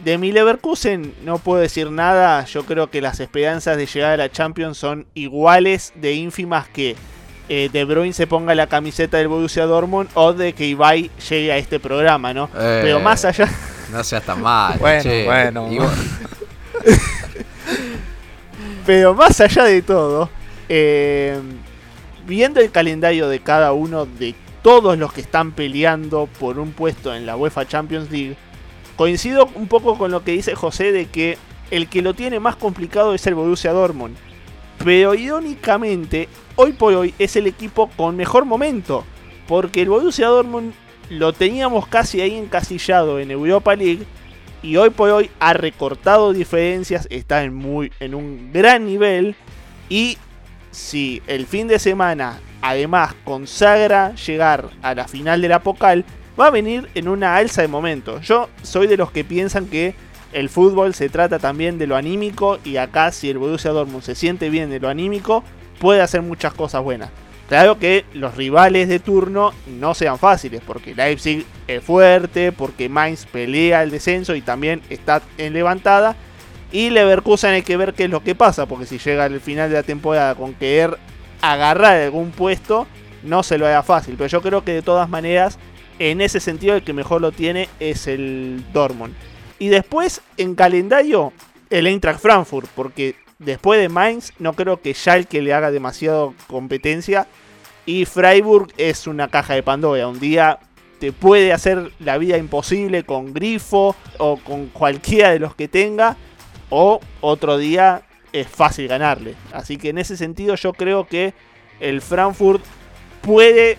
[0.03, 4.17] de mi Leverkusen no puedo decir nada, yo creo que las esperanzas de llegar a
[4.17, 6.95] la Champions son iguales de ínfimas que
[7.49, 11.51] eh, De Bruyne se ponga la camiseta del Borussia Dortmund o de que Ibai llegue
[11.51, 12.45] a este programa, ¿no?
[12.57, 13.49] Eh, Pero más allá...
[13.91, 14.77] No seas tan mal.
[14.79, 15.69] bueno, bueno.
[18.85, 20.29] Pero más allá de todo,
[20.69, 21.39] eh,
[22.25, 27.13] viendo el calendario de cada uno de todos los que están peleando por un puesto
[27.13, 28.37] en la UEFA Champions League,
[28.95, 31.37] coincido un poco con lo que dice José de que
[31.71, 34.15] el que lo tiene más complicado es el Borussia Dortmund.
[34.83, 39.03] Pero irónicamente, hoy por hoy es el equipo con mejor momento.
[39.47, 40.73] Porque el Borussia Dortmund
[41.09, 44.05] lo teníamos casi ahí encasillado en Europa League.
[44.61, 49.35] Y hoy por hoy ha recortado diferencias, está en, muy, en un gran nivel.
[49.89, 50.17] Y
[50.71, 56.05] si el fin de semana además consagra llegar a la final de la Pocal,
[56.39, 58.19] va a venir en una alza de momento.
[58.21, 59.95] Yo soy de los que piensan que
[60.33, 64.15] el fútbol se trata también de lo anímico y acá si el Borussia Dortmund se
[64.15, 65.43] siente bien de lo anímico,
[65.79, 67.09] puede hacer muchas cosas buenas.
[67.47, 73.25] Claro que los rivales de turno no sean fáciles, porque Leipzig es fuerte, porque Mainz
[73.25, 76.17] pelea el descenso y también está en levantada.
[76.73, 79.69] Y Leverkusen hay que ver qué es lo que pasa, porque si llega al final
[79.69, 80.97] de la temporada con querer
[81.41, 82.85] agarrar algún puesto,
[83.23, 84.15] no se lo haga fácil.
[84.17, 85.57] Pero yo creo que de todas maneras,
[85.99, 89.13] en ese sentido, el que mejor lo tiene es el Dortmund.
[89.59, 91.33] Y después, en calendario,
[91.69, 97.27] el Eintracht Frankfurt, porque después de Mainz, no creo que Schalke le haga demasiado competencia.
[97.85, 100.07] Y Freiburg es una caja de Pandora.
[100.07, 100.59] Un día
[100.99, 106.17] te puede hacer la vida imposible con Grifo o con cualquiera de los que tenga.
[106.69, 109.35] O otro día es fácil ganarle.
[109.53, 111.33] Así que en ese sentido yo creo que
[111.79, 112.63] el Frankfurt
[113.21, 113.77] puede,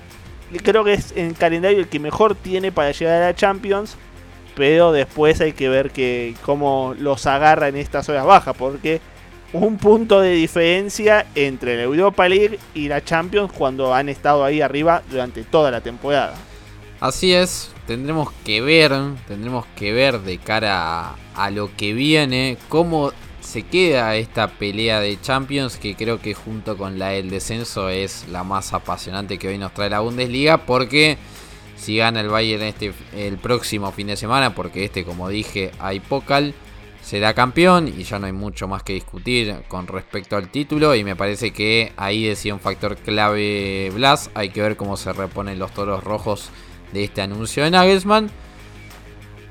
[0.63, 3.97] creo que es en calendario el que mejor tiene para llegar a la Champions.
[4.59, 8.57] Pero después hay que ver que cómo los agarra en estas horas bajas.
[8.59, 9.01] Porque
[9.53, 14.61] un punto de diferencia entre la Europa League y la Champions cuando han estado ahí
[14.61, 16.35] arriba durante toda la temporada.
[17.01, 18.93] Así es, tendremos que ver,
[19.29, 25.01] tendremos que ver de cara a, a lo que viene, cómo se queda esta pelea
[25.01, 29.49] de Champions que creo que junto con la del descenso es la más apasionante que
[29.49, 31.17] hoy nos trae la Bundesliga porque
[31.79, 36.01] si gana el Bayern este el próximo fin de semana porque este como dije hay
[36.01, 36.55] Pokal
[37.09, 41.05] será campeón y ya no hay mucho más que discutir con respecto al título y
[41.05, 45.59] me parece que ahí decía un factor clave Blas, hay que ver cómo se reponen
[45.59, 46.51] los toros rojos
[46.93, 48.31] de este anuncio de Nagelsmann,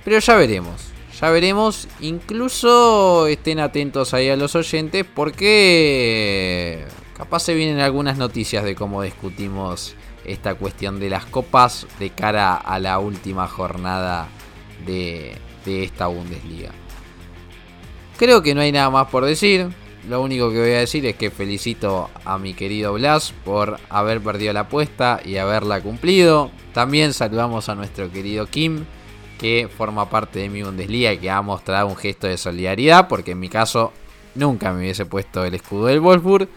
[0.05, 6.85] pero ya veremos, ya veremos, incluso estén atentos ahí a los oyentes porque
[7.17, 9.95] capaz se vienen algunas noticias de cómo discutimos
[10.27, 14.27] esta cuestión de las copas de cara a la última jornada
[14.85, 15.35] de,
[15.65, 16.71] de esta Bundesliga.
[18.17, 19.69] Creo que no hay nada más por decir.
[20.07, 24.21] Lo único que voy a decir es que felicito a mi querido Blas por haber
[24.21, 26.49] perdido la apuesta y haberla cumplido.
[26.73, 28.85] También saludamos a nuestro querido Kim,
[29.37, 33.31] que forma parte de mi Bundesliga y que ha mostrado un gesto de solidaridad, porque
[33.31, 33.91] en mi caso
[34.33, 36.47] nunca me hubiese puesto el escudo del Wolfsburg.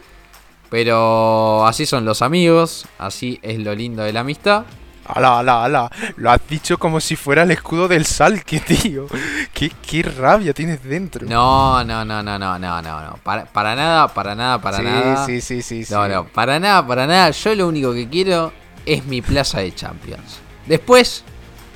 [0.71, 4.63] Pero así son los amigos, así es lo lindo de la amistad.
[5.03, 5.91] Ala, ala, ala.
[6.15, 9.07] Lo has dicho como si fuera el escudo del Salque, tío.
[9.53, 11.27] ¿Qué, qué rabia tienes dentro.
[11.27, 13.19] No, no, no, no, no, no, no, no.
[13.21, 15.25] Para, para nada, para nada, para sí, nada.
[15.25, 15.93] Sí, sí, sí, sí.
[15.93, 17.31] No, no, para nada, para nada.
[17.31, 18.53] Yo lo único que quiero
[18.85, 20.39] es mi plaza de Champions.
[20.67, 21.25] Después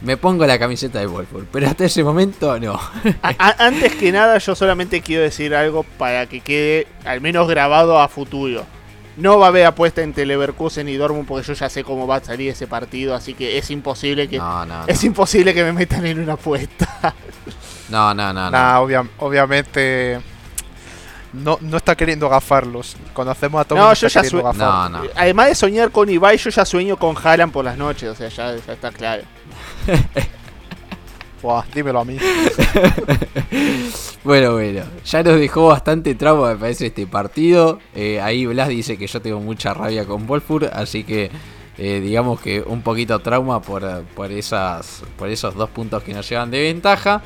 [0.03, 2.79] me pongo la camiseta de Wolfsburg, pero hasta ese momento no.
[3.59, 8.07] Antes que nada, yo solamente quiero decir algo para que quede al menos grabado a
[8.07, 8.65] futuro.
[9.17, 12.17] No va a haber apuesta entre Leverkusen y Dortmund porque yo ya sé cómo va
[12.17, 14.87] a salir ese partido, así que es imposible que No, no, no.
[14.87, 17.13] es imposible que me metan en una apuesta.
[17.87, 18.49] No, no, no, no.
[18.49, 20.19] Nah, obvia- obviamente.
[21.33, 22.95] No, no está queriendo gafarlos.
[23.13, 23.79] Conocemos a todos.
[23.79, 24.91] No, no yo está ya queriendo sue- gafarlos.
[24.91, 25.09] No, no.
[25.15, 28.29] Además de soñar con Ibai, yo ya sueño con Haaland por las noches, o sea,
[28.29, 29.21] ya, ya está claro.
[31.73, 32.17] Dímelo a mí.
[34.25, 37.77] Bueno, bueno, ya nos dejó bastante trauma, me parece, este partido.
[37.93, 41.29] Eh, ahí Blas dice que yo tengo mucha rabia con Wolfsburg, así que
[41.77, 46.27] eh, digamos que un poquito trauma por, por, esas, por esos dos puntos que nos
[46.27, 47.21] llevan de ventaja.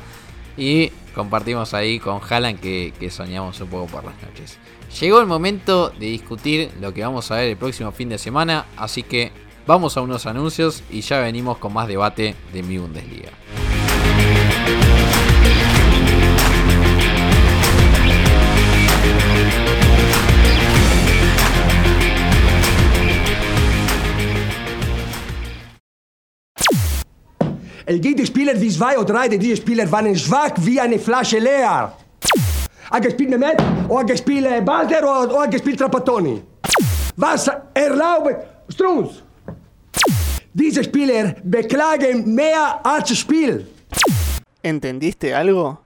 [0.58, 4.58] Y compartimos ahí con Haaland que, que soñamos un poco por las noches.
[5.00, 8.66] Llegó el momento de discutir lo que vamos a ver el próximo fin de semana,
[8.76, 9.32] así que
[9.66, 13.30] vamos a unos anuncios y ya venimos con más debate de mi Bundesliga.
[27.90, 31.92] Es gibt Spieler wie zwei oder drei, diese Spieler waren schwach wie eine Flasche leer.
[32.92, 36.40] Ha gespielt Mehmet, oder gespielt äh, Balder, oder, oder gespielt Trapattoni.
[37.16, 39.24] Was erlaubt Strunz?
[40.54, 43.66] Diese Spieler beklagen mehr als Spiel.
[44.62, 45.80] ¿Entendiste algo?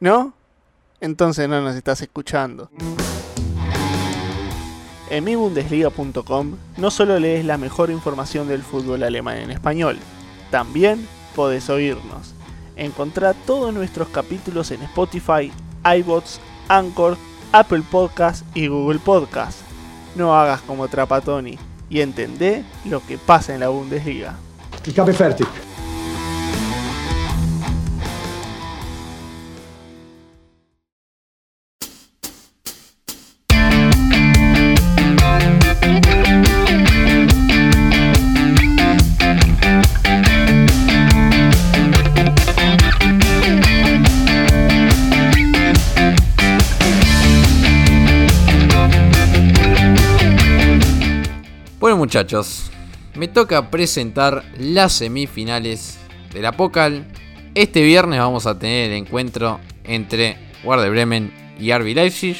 [0.00, 0.32] ¿No?
[0.98, 2.68] Entonces no nos estás escuchando.
[5.08, 9.96] En mibundesliga.com no solo lees la mejor información del fútbol alemán en español,
[10.50, 12.34] también podés oírnos.
[12.76, 15.52] Encontrá todos nuestros capítulos en Spotify,
[15.98, 17.16] iBots, Anchor,
[17.52, 19.60] Apple Podcast y Google Podcast.
[20.16, 21.58] No hagas como Trapatoni
[21.90, 24.36] y entendé lo que pasa en la Bundesliga.
[52.14, 52.70] Muchachos,
[53.16, 55.98] me toca presentar las semifinales
[56.32, 57.04] de la Pokal.
[57.56, 62.36] Este viernes vamos a tener el encuentro entre Werder Bremen y RB Leipzig.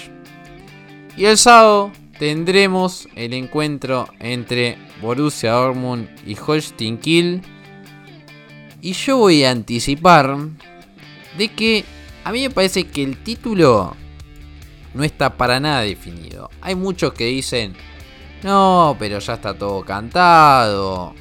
[1.16, 7.42] Y el sábado tendremos el encuentro entre Borussia Dortmund y Holstein Kiel.
[8.80, 10.36] Y yo voy a anticipar
[11.36, 11.84] de que
[12.22, 13.96] a mí me parece que el título
[14.94, 16.48] no está para nada definido.
[16.60, 17.74] Hay muchos que dicen,
[18.44, 21.14] no, pero ya está todo cantado.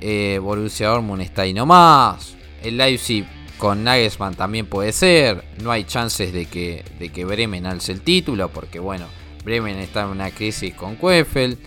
[0.00, 2.34] Eh, Borussia Dortmund está ahí nomás.
[2.64, 3.24] El Leipzig
[3.58, 5.44] con Nagelsmann también puede ser.
[5.62, 8.48] No hay chances de que, de que Bremen alce el título.
[8.48, 9.06] Porque bueno,
[9.44, 11.58] Bremen está en una crisis con Kueffel.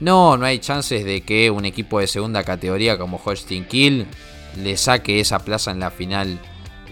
[0.00, 4.08] No, no hay chances de que un equipo de segunda categoría como Holstein Kiel
[4.56, 6.40] le saque esa plaza en la final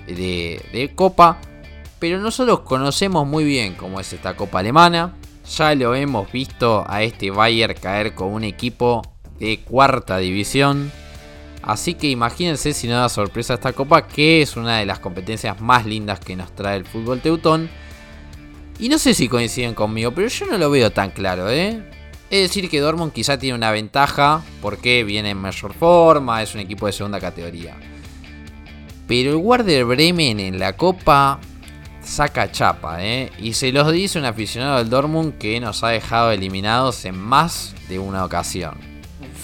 [0.07, 1.40] de, de Copa.
[1.99, 5.16] Pero nosotros conocemos muy bien cómo es esta Copa Alemana.
[5.47, 9.03] Ya lo hemos visto a este Bayern caer con un equipo
[9.38, 10.90] de cuarta división.
[11.62, 15.61] Así que imagínense si no da sorpresa esta copa, que es una de las competencias
[15.61, 17.70] más lindas que nos trae el fútbol teutón.
[18.78, 21.82] Y no sé si coinciden conmigo, pero yo no lo veo tan claro, ¿eh?
[22.30, 26.61] Es decir, que Dortmund quizá tiene una ventaja porque viene en mayor forma, es un
[26.61, 27.76] equipo de segunda categoría.
[29.07, 31.38] Pero el Werder Bremen en la copa
[32.05, 33.32] saca chapa, ¿eh?
[33.38, 37.74] Y se los dice un aficionado del Dortmund que nos ha dejado eliminados en más
[37.88, 38.74] de una ocasión.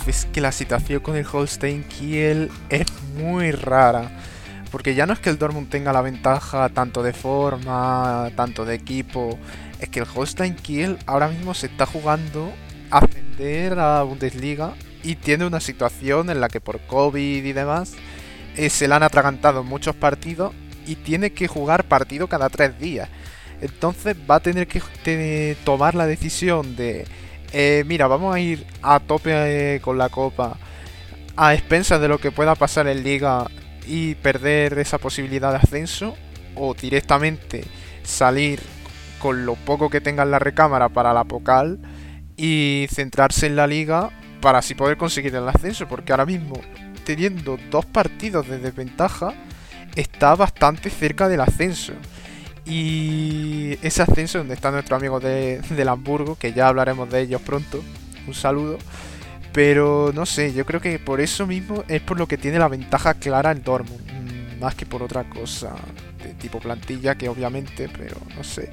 [0.07, 2.87] Es que la situación con el Holstein Kiel es
[3.17, 4.11] muy rara.
[4.71, 8.77] Porque ya no es que el Dortmund tenga la ventaja tanto de forma, tanto de
[8.77, 9.39] equipo.
[9.81, 12.53] Es que el Holstein Kiel ahora mismo se está jugando
[12.91, 17.53] a ascender a la Bundesliga y tiene una situación en la que por COVID y
[17.53, 17.95] demás
[18.57, 20.53] eh, se le han atragantado muchos partidos
[20.87, 23.09] y tiene que jugar partido cada tres días.
[23.61, 27.07] Entonces va a tener que tomar la decisión de,
[27.53, 30.57] eh, mira, vamos a ir a tope eh, con la copa,
[31.37, 33.47] a expensas de lo que pueda pasar en liga
[33.87, 36.17] y perder esa posibilidad de ascenso,
[36.55, 37.65] o directamente
[38.03, 38.61] salir
[39.19, 41.79] con lo poco que tenga en la recámara para la Pocal
[42.37, 44.11] y centrarse en la liga
[44.41, 46.61] para así poder conseguir el ascenso, porque ahora mismo,
[47.05, 49.35] teniendo dos partidos de desventaja,
[49.97, 51.93] está bastante cerca del ascenso.
[52.67, 57.43] Y ese ascenso donde está nuestro amigo de, del Hamburgo, que ya hablaremos de ellos
[57.43, 57.83] pronto.
[58.27, 58.79] Un saludo.
[59.53, 62.69] Pero no sé, yo creo que por eso mismo es por lo que tiene la
[62.69, 64.01] ventaja clara el Dortmund.
[64.01, 65.75] mm, Más que por otra cosa
[66.23, 68.71] de tipo plantilla, que obviamente, pero no sé.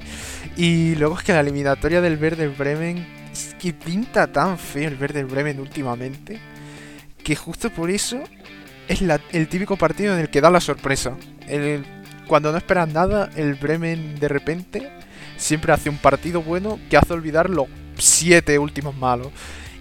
[0.56, 4.96] Y luego es que la eliminatoria del Verde Bremen es que pinta tan feo el
[4.96, 6.38] Verde Bremen últimamente.
[7.24, 8.22] Que justo por eso
[8.88, 11.12] es el típico partido en el que da la sorpresa.
[11.46, 11.84] El-
[12.26, 14.90] cuando no esperas nada, el Bremen de repente
[15.36, 17.66] siempre hace un partido bueno que hace olvidar los
[17.96, 19.28] siete últimos malos.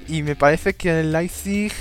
[0.07, 1.73] Y me parece que el Leipzig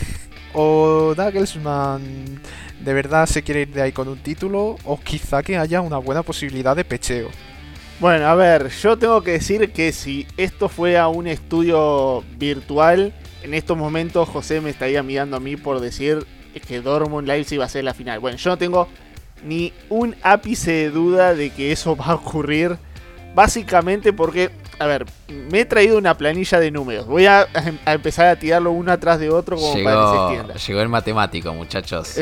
[0.55, 2.41] o Nagelsmann
[2.85, 5.99] de verdad se quiere ir de ahí con un título o quizá que haya una
[5.99, 7.29] buena posibilidad de pecheo.
[8.01, 13.14] Bueno, a ver, yo tengo que decir que si esto fuera un estudio virtual,
[13.47, 16.27] en estos momentos José me estaría mirando a mí por decir
[16.67, 18.19] que Dortmund Leipzig va a ser la final.
[18.19, 18.89] Bueno, yo no tengo
[19.45, 22.77] ni un ápice de duda de que eso va a ocurrir.
[23.35, 27.07] Básicamente porque, a ver, me he traído una planilla de números.
[27.07, 27.47] Voy a,
[27.85, 30.55] a empezar a tirarlo uno atrás de otro como para que se Llegó, entienda.
[30.55, 32.15] llegó el matemático, muchachos.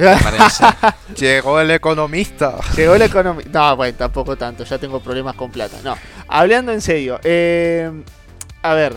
[1.17, 2.57] Llegó el economista.
[2.77, 3.45] Llegó la economía.
[3.53, 4.65] No, bueno, tampoco tanto.
[4.65, 5.77] Ya tengo problemas con plata.
[5.85, 5.97] No.
[6.27, 7.21] Hablando en serio.
[7.23, 7.91] eh,
[8.63, 8.97] a ver.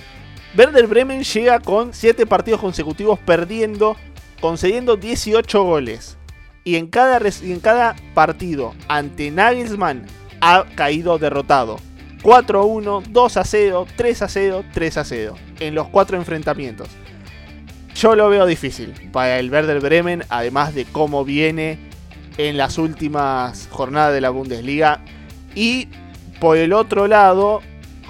[0.55, 3.95] Werder Bremen llega con 7 partidos consecutivos perdiendo.
[4.39, 6.17] Concediendo 18 goles.
[6.63, 10.05] Y en cada, en cada partido ante Nagelsmann
[10.41, 11.79] ha caído derrotado.
[12.21, 15.35] 4-1, 2-0, 3-0, 3-0.
[15.59, 16.89] En los 4 enfrentamientos.
[17.95, 20.23] Yo lo veo difícil para el Werder Bremen.
[20.29, 21.79] Además de cómo viene
[22.37, 25.01] en las últimas jornadas de la Bundesliga.
[25.55, 25.87] Y
[26.39, 27.61] por el otro lado,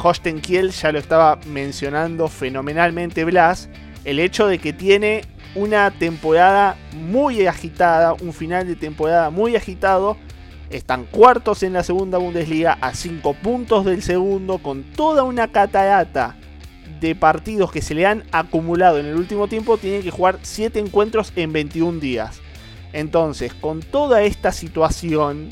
[0.01, 3.69] Holstein Kiel ya lo estaba mencionando fenomenalmente Blas,
[4.05, 5.21] el hecho de que tiene
[5.55, 10.17] una temporada muy agitada, un final de temporada muy agitado.
[10.69, 16.35] Están cuartos en la segunda Bundesliga a 5 puntos del segundo con toda una catarata
[16.99, 19.77] de partidos que se le han acumulado en el último tiempo.
[19.77, 22.41] Tienen que jugar 7 encuentros en 21 días.
[22.93, 25.49] Entonces, con toda esta situación,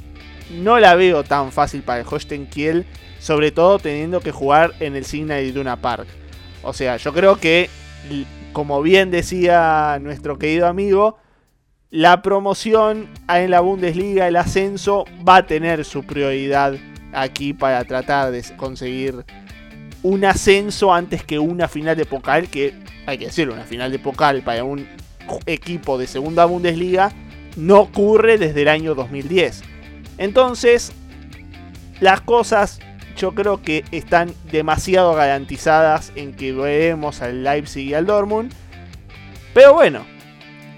[0.51, 2.85] no la veo tan fácil para el Holstein Kiel,
[3.25, 6.05] sobre todo teniendo que jugar en el Signal Iduna Park.
[6.61, 7.71] O sea, yo creo que,
[8.53, 11.17] como bien decía nuestro querido amigo,
[11.89, 16.75] la promoción en la Bundesliga, el ascenso, va a tener su prioridad
[17.13, 19.25] aquí para tratar de conseguir
[20.03, 22.75] un ascenso antes que una final de Pokal, que
[23.07, 24.87] hay que decirlo, una final de Pokal para un
[25.47, 27.11] equipo de segunda Bundesliga
[27.55, 29.63] no ocurre desde el año 2010.
[30.19, 30.91] Entonces,
[31.99, 32.79] las cosas
[33.15, 38.51] yo creo que están demasiado garantizadas en que veremos al Leipzig y al Dortmund.
[39.53, 40.05] Pero bueno,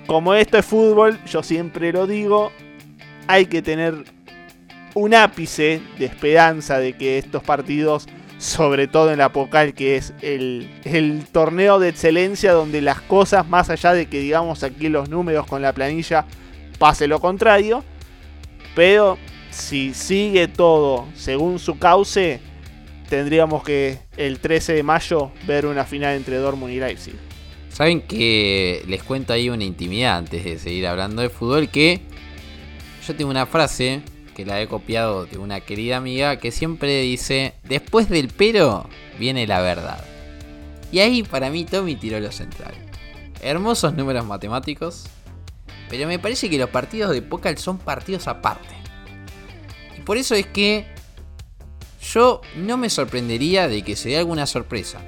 [0.05, 2.51] como esto es fútbol, yo siempre lo digo,
[3.27, 4.05] hay que tener
[4.93, 8.07] un ápice de esperanza de que estos partidos,
[8.37, 13.47] sobre todo en la Pocal, que es el, el torneo de excelencia donde las cosas,
[13.47, 16.25] más allá de que digamos aquí los números con la planilla,
[16.79, 17.83] pase lo contrario.
[18.75, 19.17] Pero
[19.57, 22.39] si sigue todo según su cauce,
[23.09, 27.15] tendríamos que el 13 de mayo ver una final entre Dortmund y Leipzig.
[27.69, 32.01] Saben que les cuento ahí una intimidad antes de seguir hablando de fútbol que
[33.05, 34.01] yo tengo una frase
[34.35, 38.87] que la he copiado de una querida amiga que siempre dice, después del pero
[39.19, 40.03] viene la verdad.
[40.91, 42.73] Y ahí para mí Tommy tiró lo central.
[43.41, 45.07] Hermosos números matemáticos,
[45.89, 48.76] pero me parece que los partidos de Pokal son partidos aparte.
[50.07, 50.85] Por eso es que
[52.13, 55.01] yo no me sorprendería de que se dé alguna sorpresa.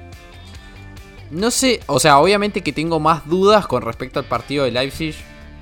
[1.30, 5.14] No sé, o sea, obviamente que tengo más dudas con respecto al partido de Leipzig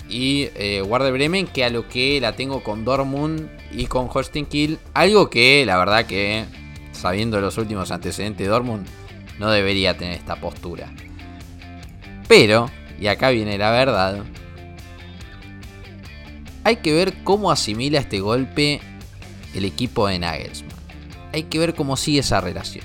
[0.09, 4.81] y eh, Bremen que a lo que la tengo con Dortmund y con Holstein Kiel.
[4.93, 6.45] Algo que la verdad que,
[6.91, 8.89] sabiendo los últimos antecedentes de Dortmund,
[9.39, 10.93] no debería tener esta postura.
[12.27, 14.25] Pero, y acá viene la verdad,
[16.65, 18.81] hay que ver cómo asimila este golpe
[19.59, 20.77] el equipo de Nagelsmann.
[21.33, 22.85] Hay que ver cómo sigue esa relación.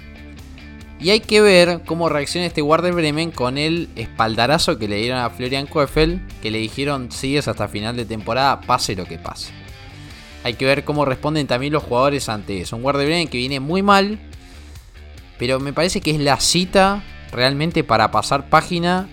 [0.99, 5.19] Y hay que ver cómo reacciona este Werder Bremen con el espaldarazo que le dieron
[5.19, 9.51] a Florian Koeffel, que le dijeron sigues hasta final de temporada, pase lo que pase.
[10.43, 12.77] Hay que ver cómo responden también los jugadores ante eso.
[12.77, 14.19] Un Werder Bremen que viene muy mal,
[15.37, 19.09] pero me parece que es la cita realmente para pasar página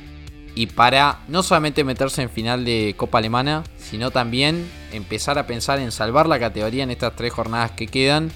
[0.54, 5.78] y para no solamente meterse en final de Copa Alemana, sino también empezar a pensar
[5.78, 8.30] en salvar la categoría en estas tres jornadas que quedan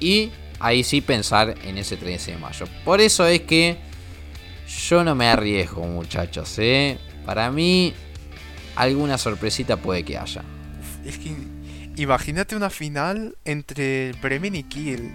[0.00, 0.30] y
[0.60, 2.66] ahí sí pensar en ese 13 de mayo.
[2.84, 3.78] Por eso es que
[4.88, 6.58] yo no me arriesgo, muchachos.
[6.58, 6.98] ¿eh?
[7.24, 7.94] Para mí,
[8.76, 10.42] alguna sorpresita puede que haya.
[11.04, 11.34] Es que
[11.96, 15.12] imagínate una final entre Bremen y Kiel.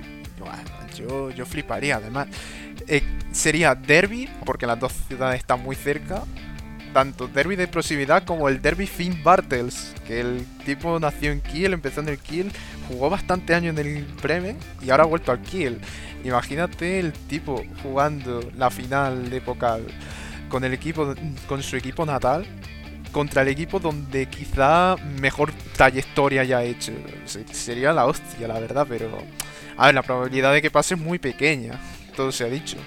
[0.98, 2.28] yo, yo fliparía, además.
[2.88, 6.24] Eh, sería derby, porque las dos ciudades están muy cerca.
[6.94, 11.74] Tanto derby de proximidad como el derby Finn Bartels, que el tipo nació en Kiel,
[11.74, 12.52] empezó en el Kiel,
[12.88, 15.80] jugó bastante años en el Bremen y ahora ha vuelto al Kiel.
[16.24, 19.88] Imagínate el tipo jugando la final de Pokal
[20.50, 21.16] con el equipo,
[21.48, 22.46] con su equipo natal,
[23.12, 26.94] contra el equipo donde quizá mejor trayectoria haya hecho.
[27.52, 29.10] Sería la hostia, la verdad, pero
[29.78, 31.80] a ver, la probabilidad de que pase es muy pequeña
[32.14, 32.78] todo se ha dicho.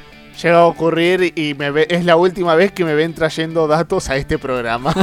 [0.43, 4.17] Llega a ocurrir y me es la última vez que me ven trayendo datos a
[4.17, 4.95] este programa.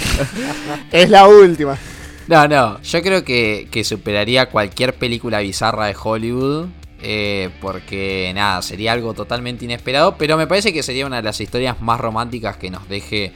[0.92, 1.78] es la última.
[2.28, 6.68] No, no, yo creo que, superaría cualquier película bizarra de Hollywood.
[7.02, 10.16] Eh, porque nada, sería algo totalmente inesperado.
[10.18, 13.32] Pero me parece que sería una de las historias más románticas que nos deje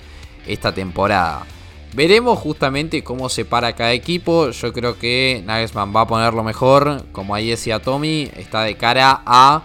[0.47, 1.47] esta temporada.
[1.95, 4.51] Veremos justamente cómo se para cada equipo.
[4.51, 7.07] Yo creo que Nagelsmann va a ponerlo mejor.
[7.12, 9.62] Como ahí decía Tommy, está de cara a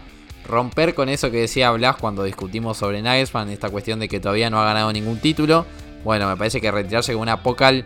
[0.50, 4.50] romper con eso que decía Blas cuando discutimos sobre Nagelsmann, esta cuestión de que todavía
[4.50, 5.66] no ha ganado ningún título.
[6.04, 7.86] Bueno, me parece que retirarse con una Pokal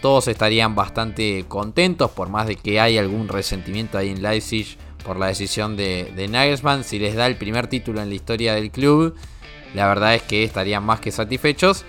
[0.00, 5.18] todos estarían bastante contentos, por más de que hay algún resentimiento ahí en Leipzig por
[5.18, 6.84] la decisión de, de Nagelsmann.
[6.84, 9.14] Si les da el primer título en la historia del club,
[9.74, 11.84] la verdad es que estarían más que satisfechos.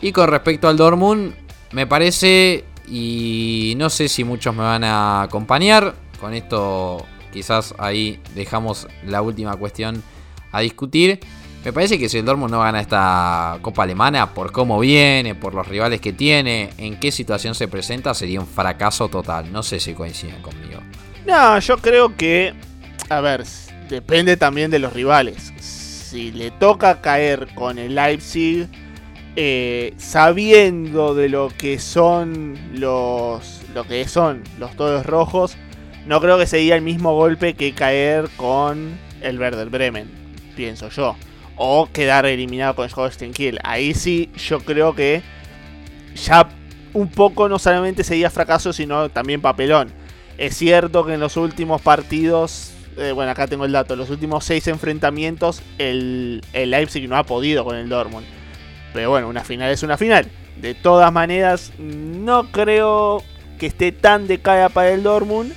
[0.00, 1.34] Y con respecto al Dortmund,
[1.70, 8.20] me parece, y no sé si muchos me van a acompañar, con esto quizás ahí
[8.34, 10.02] dejamos la última cuestión
[10.52, 11.20] a discutir.
[11.64, 15.54] Me parece que si el Dortmund no gana esta Copa Alemana, por cómo viene, por
[15.54, 19.52] los rivales que tiene, en qué situación se presenta, sería un fracaso total.
[19.52, 20.80] No sé si coinciden conmigo.
[21.24, 22.52] No, yo creo que,
[23.08, 23.44] a ver,
[23.88, 25.52] depende también de los rivales.
[25.60, 28.68] Si le toca caer con el Leipzig,
[29.36, 35.56] eh, sabiendo de lo que son los lo que son los todos rojos,
[36.06, 40.10] no creo que sería el mismo golpe que caer con el Werder Bremen,
[40.56, 41.16] pienso yo.
[41.56, 43.58] O quedar eliminado con Holstein Kiel.
[43.62, 45.22] Ahí sí, yo creo que
[46.14, 46.48] ya
[46.92, 49.92] un poco no solamente sería fracaso, sino también papelón.
[50.38, 54.44] Es cierto que en los últimos partidos, eh, bueno, acá tengo el dato, los últimos
[54.44, 58.26] seis enfrentamientos, el, el Leipzig no ha podido con el Dortmund.
[58.92, 60.28] Pero bueno, una final es una final.
[60.60, 63.22] De todas maneras, no creo
[63.58, 65.52] que esté tan de cara para el Dortmund.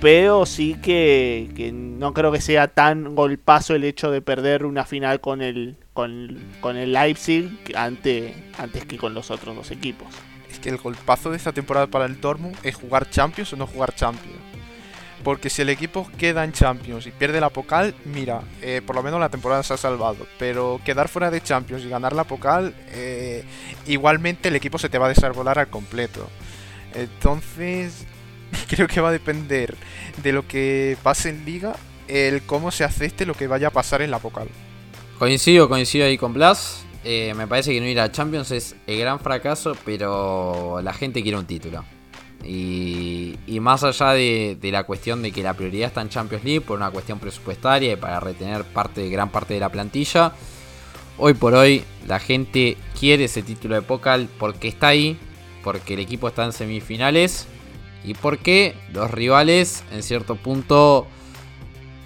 [0.00, 4.84] Pero sí que, que, no creo que sea tan golpazo el hecho de perder una
[4.84, 10.08] final con el, con, con el Leipzig ante, antes que con los otros dos equipos.
[10.50, 13.66] Es que el golpazo de esta temporada para el Dortmund es jugar Champions o no
[13.66, 14.36] jugar Champions.
[15.24, 19.02] Porque si el equipo queda en Champions y pierde la Pocal, mira, eh, por lo
[19.02, 20.26] menos la temporada se ha salvado.
[20.38, 23.44] Pero quedar fuera de Champions y ganar la Pocal, eh,
[23.86, 26.28] igualmente el equipo se te va a desarbolar al completo.
[26.94, 28.06] Entonces,
[28.68, 29.76] creo que va a depender
[30.22, 31.76] de lo que pase en Liga,
[32.08, 34.48] el cómo se acepte lo que vaya a pasar en la Pocal.
[35.18, 36.84] Coincido, coincido ahí con Blas.
[37.04, 41.22] Eh, me parece que no ir a Champions es el gran fracaso, pero la gente
[41.22, 41.84] quiere un título.
[42.44, 46.44] Y, y más allá de, de, la cuestión de que la prioridad está en Champions
[46.44, 50.32] League por una cuestión presupuestaria y para retener parte, gran parte de la plantilla,
[51.18, 55.18] hoy por hoy la gente quiere ese título de Pokal porque está ahí,
[55.64, 57.48] porque el equipo está en semifinales
[58.06, 61.06] y porque los rivales en cierto punto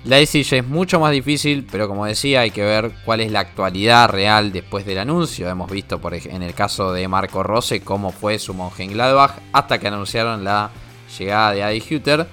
[0.03, 3.41] la ya es mucho más difícil, pero como decía, hay que ver cuál es la
[3.41, 5.47] actualidad real después del anuncio.
[5.47, 9.89] Hemos visto por en el caso de Marco Rose cómo fue su Mönchengladbach hasta que
[9.89, 10.71] anunciaron la
[11.19, 12.27] llegada de Adi Hutter.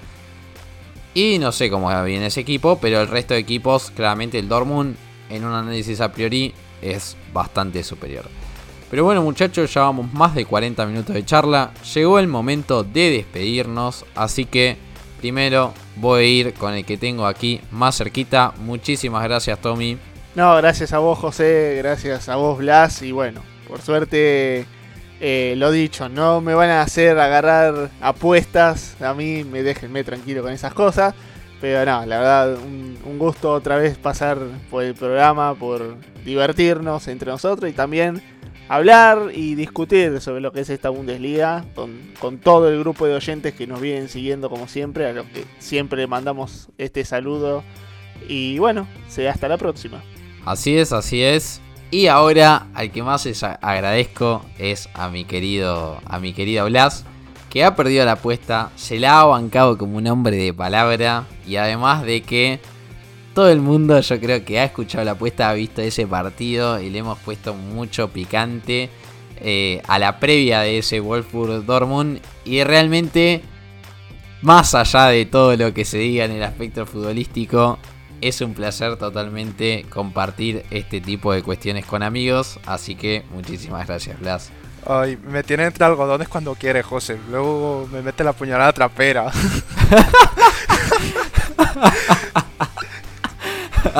[1.13, 4.95] Y no sé cómo viene ese equipo, pero el resto de equipos, claramente el Dortmund,
[5.29, 8.29] en un análisis a priori, es bastante superior.
[8.89, 11.71] Pero bueno muchachos, ya vamos más de 40 minutos de charla.
[11.93, 14.77] Llegó el momento de despedirnos, así que
[15.19, 18.53] primero voy a ir con el que tengo aquí más cerquita.
[18.59, 19.97] Muchísimas gracias, Tommy.
[20.35, 21.75] No, gracias a vos, José.
[21.77, 23.01] Gracias a vos, Blas.
[23.01, 24.65] Y bueno, por suerte,
[25.19, 28.95] eh, lo dicho, no me van a hacer agarrar apuestas.
[29.01, 31.13] A mí me déjenme tranquilo con esas cosas.
[31.59, 34.37] Pero no, la verdad, un, un gusto otra vez pasar
[34.69, 38.21] por el programa, por divertirnos entre nosotros y también
[38.69, 43.53] hablar y discutir sobre lo que es esta Bundesliga con, todo el grupo de oyentes
[43.53, 47.63] que nos vienen siguiendo como siempre, a los que siempre mandamos este saludo.
[48.27, 50.01] Y bueno, será hasta la próxima.
[50.45, 51.61] Así es, así es.
[51.91, 57.05] Y ahora al que más les agradezco es a mi querido, a mi querido Blas,
[57.49, 61.55] que ha perdido la apuesta, se la ha bancado como un hombre de palabra y
[61.55, 62.59] además de que
[63.37, 66.89] todo el mundo yo creo que ha escuchado la apuesta, ha visto ese partido y
[66.89, 68.89] le hemos puesto mucho picante
[69.39, 73.43] eh, a la previa de ese Wolfsburg Dortmund y realmente
[74.41, 77.77] más allá de todo lo que se diga en el aspecto futbolístico
[78.21, 84.19] es un placer totalmente compartir este tipo de cuestiones con amigos así que muchísimas gracias
[84.19, 84.51] Blas
[84.83, 87.17] Ay, me tiene entre algodones cuando quiere, José.
[87.29, 89.29] Luego me mete la puñalada trapera.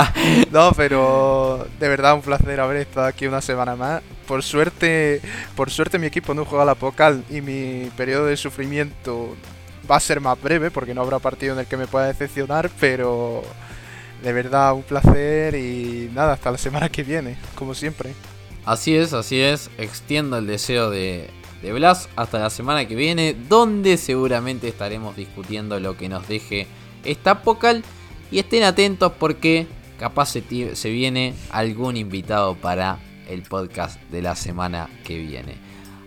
[0.51, 4.01] no, pero de verdad un placer haber estado aquí una semana más.
[4.27, 5.21] Por suerte,
[5.55, 9.35] por suerte mi equipo no juega la Pocal y mi periodo de sufrimiento
[9.89, 12.69] va a ser más breve porque no habrá partido en el que me pueda decepcionar,
[12.79, 13.41] pero
[14.21, 18.13] de verdad un placer y nada, hasta la semana que viene, como siempre.
[18.65, 21.29] Así es, así es, extiendo el deseo de,
[21.61, 26.67] de Blas hasta la semana que viene, donde seguramente estaremos discutiendo lo que nos deje
[27.05, 27.83] esta Pocal.
[28.29, 29.67] Y estén atentos porque
[29.97, 35.55] capaz se, viene algún invitado para el podcast de la semana que viene.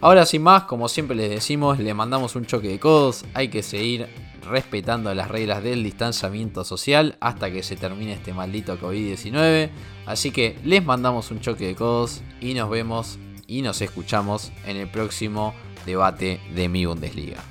[0.00, 3.62] Ahora sin más, como siempre les decimos, le mandamos un choque de codos, hay que
[3.62, 4.08] seguir
[4.48, 9.70] respetando las reglas del distanciamiento social hasta que se termine este maldito COVID-19.
[10.06, 14.76] Así que les mandamos un choque de codos y nos vemos y nos escuchamos en
[14.76, 17.42] el próximo debate de mi Bundesliga.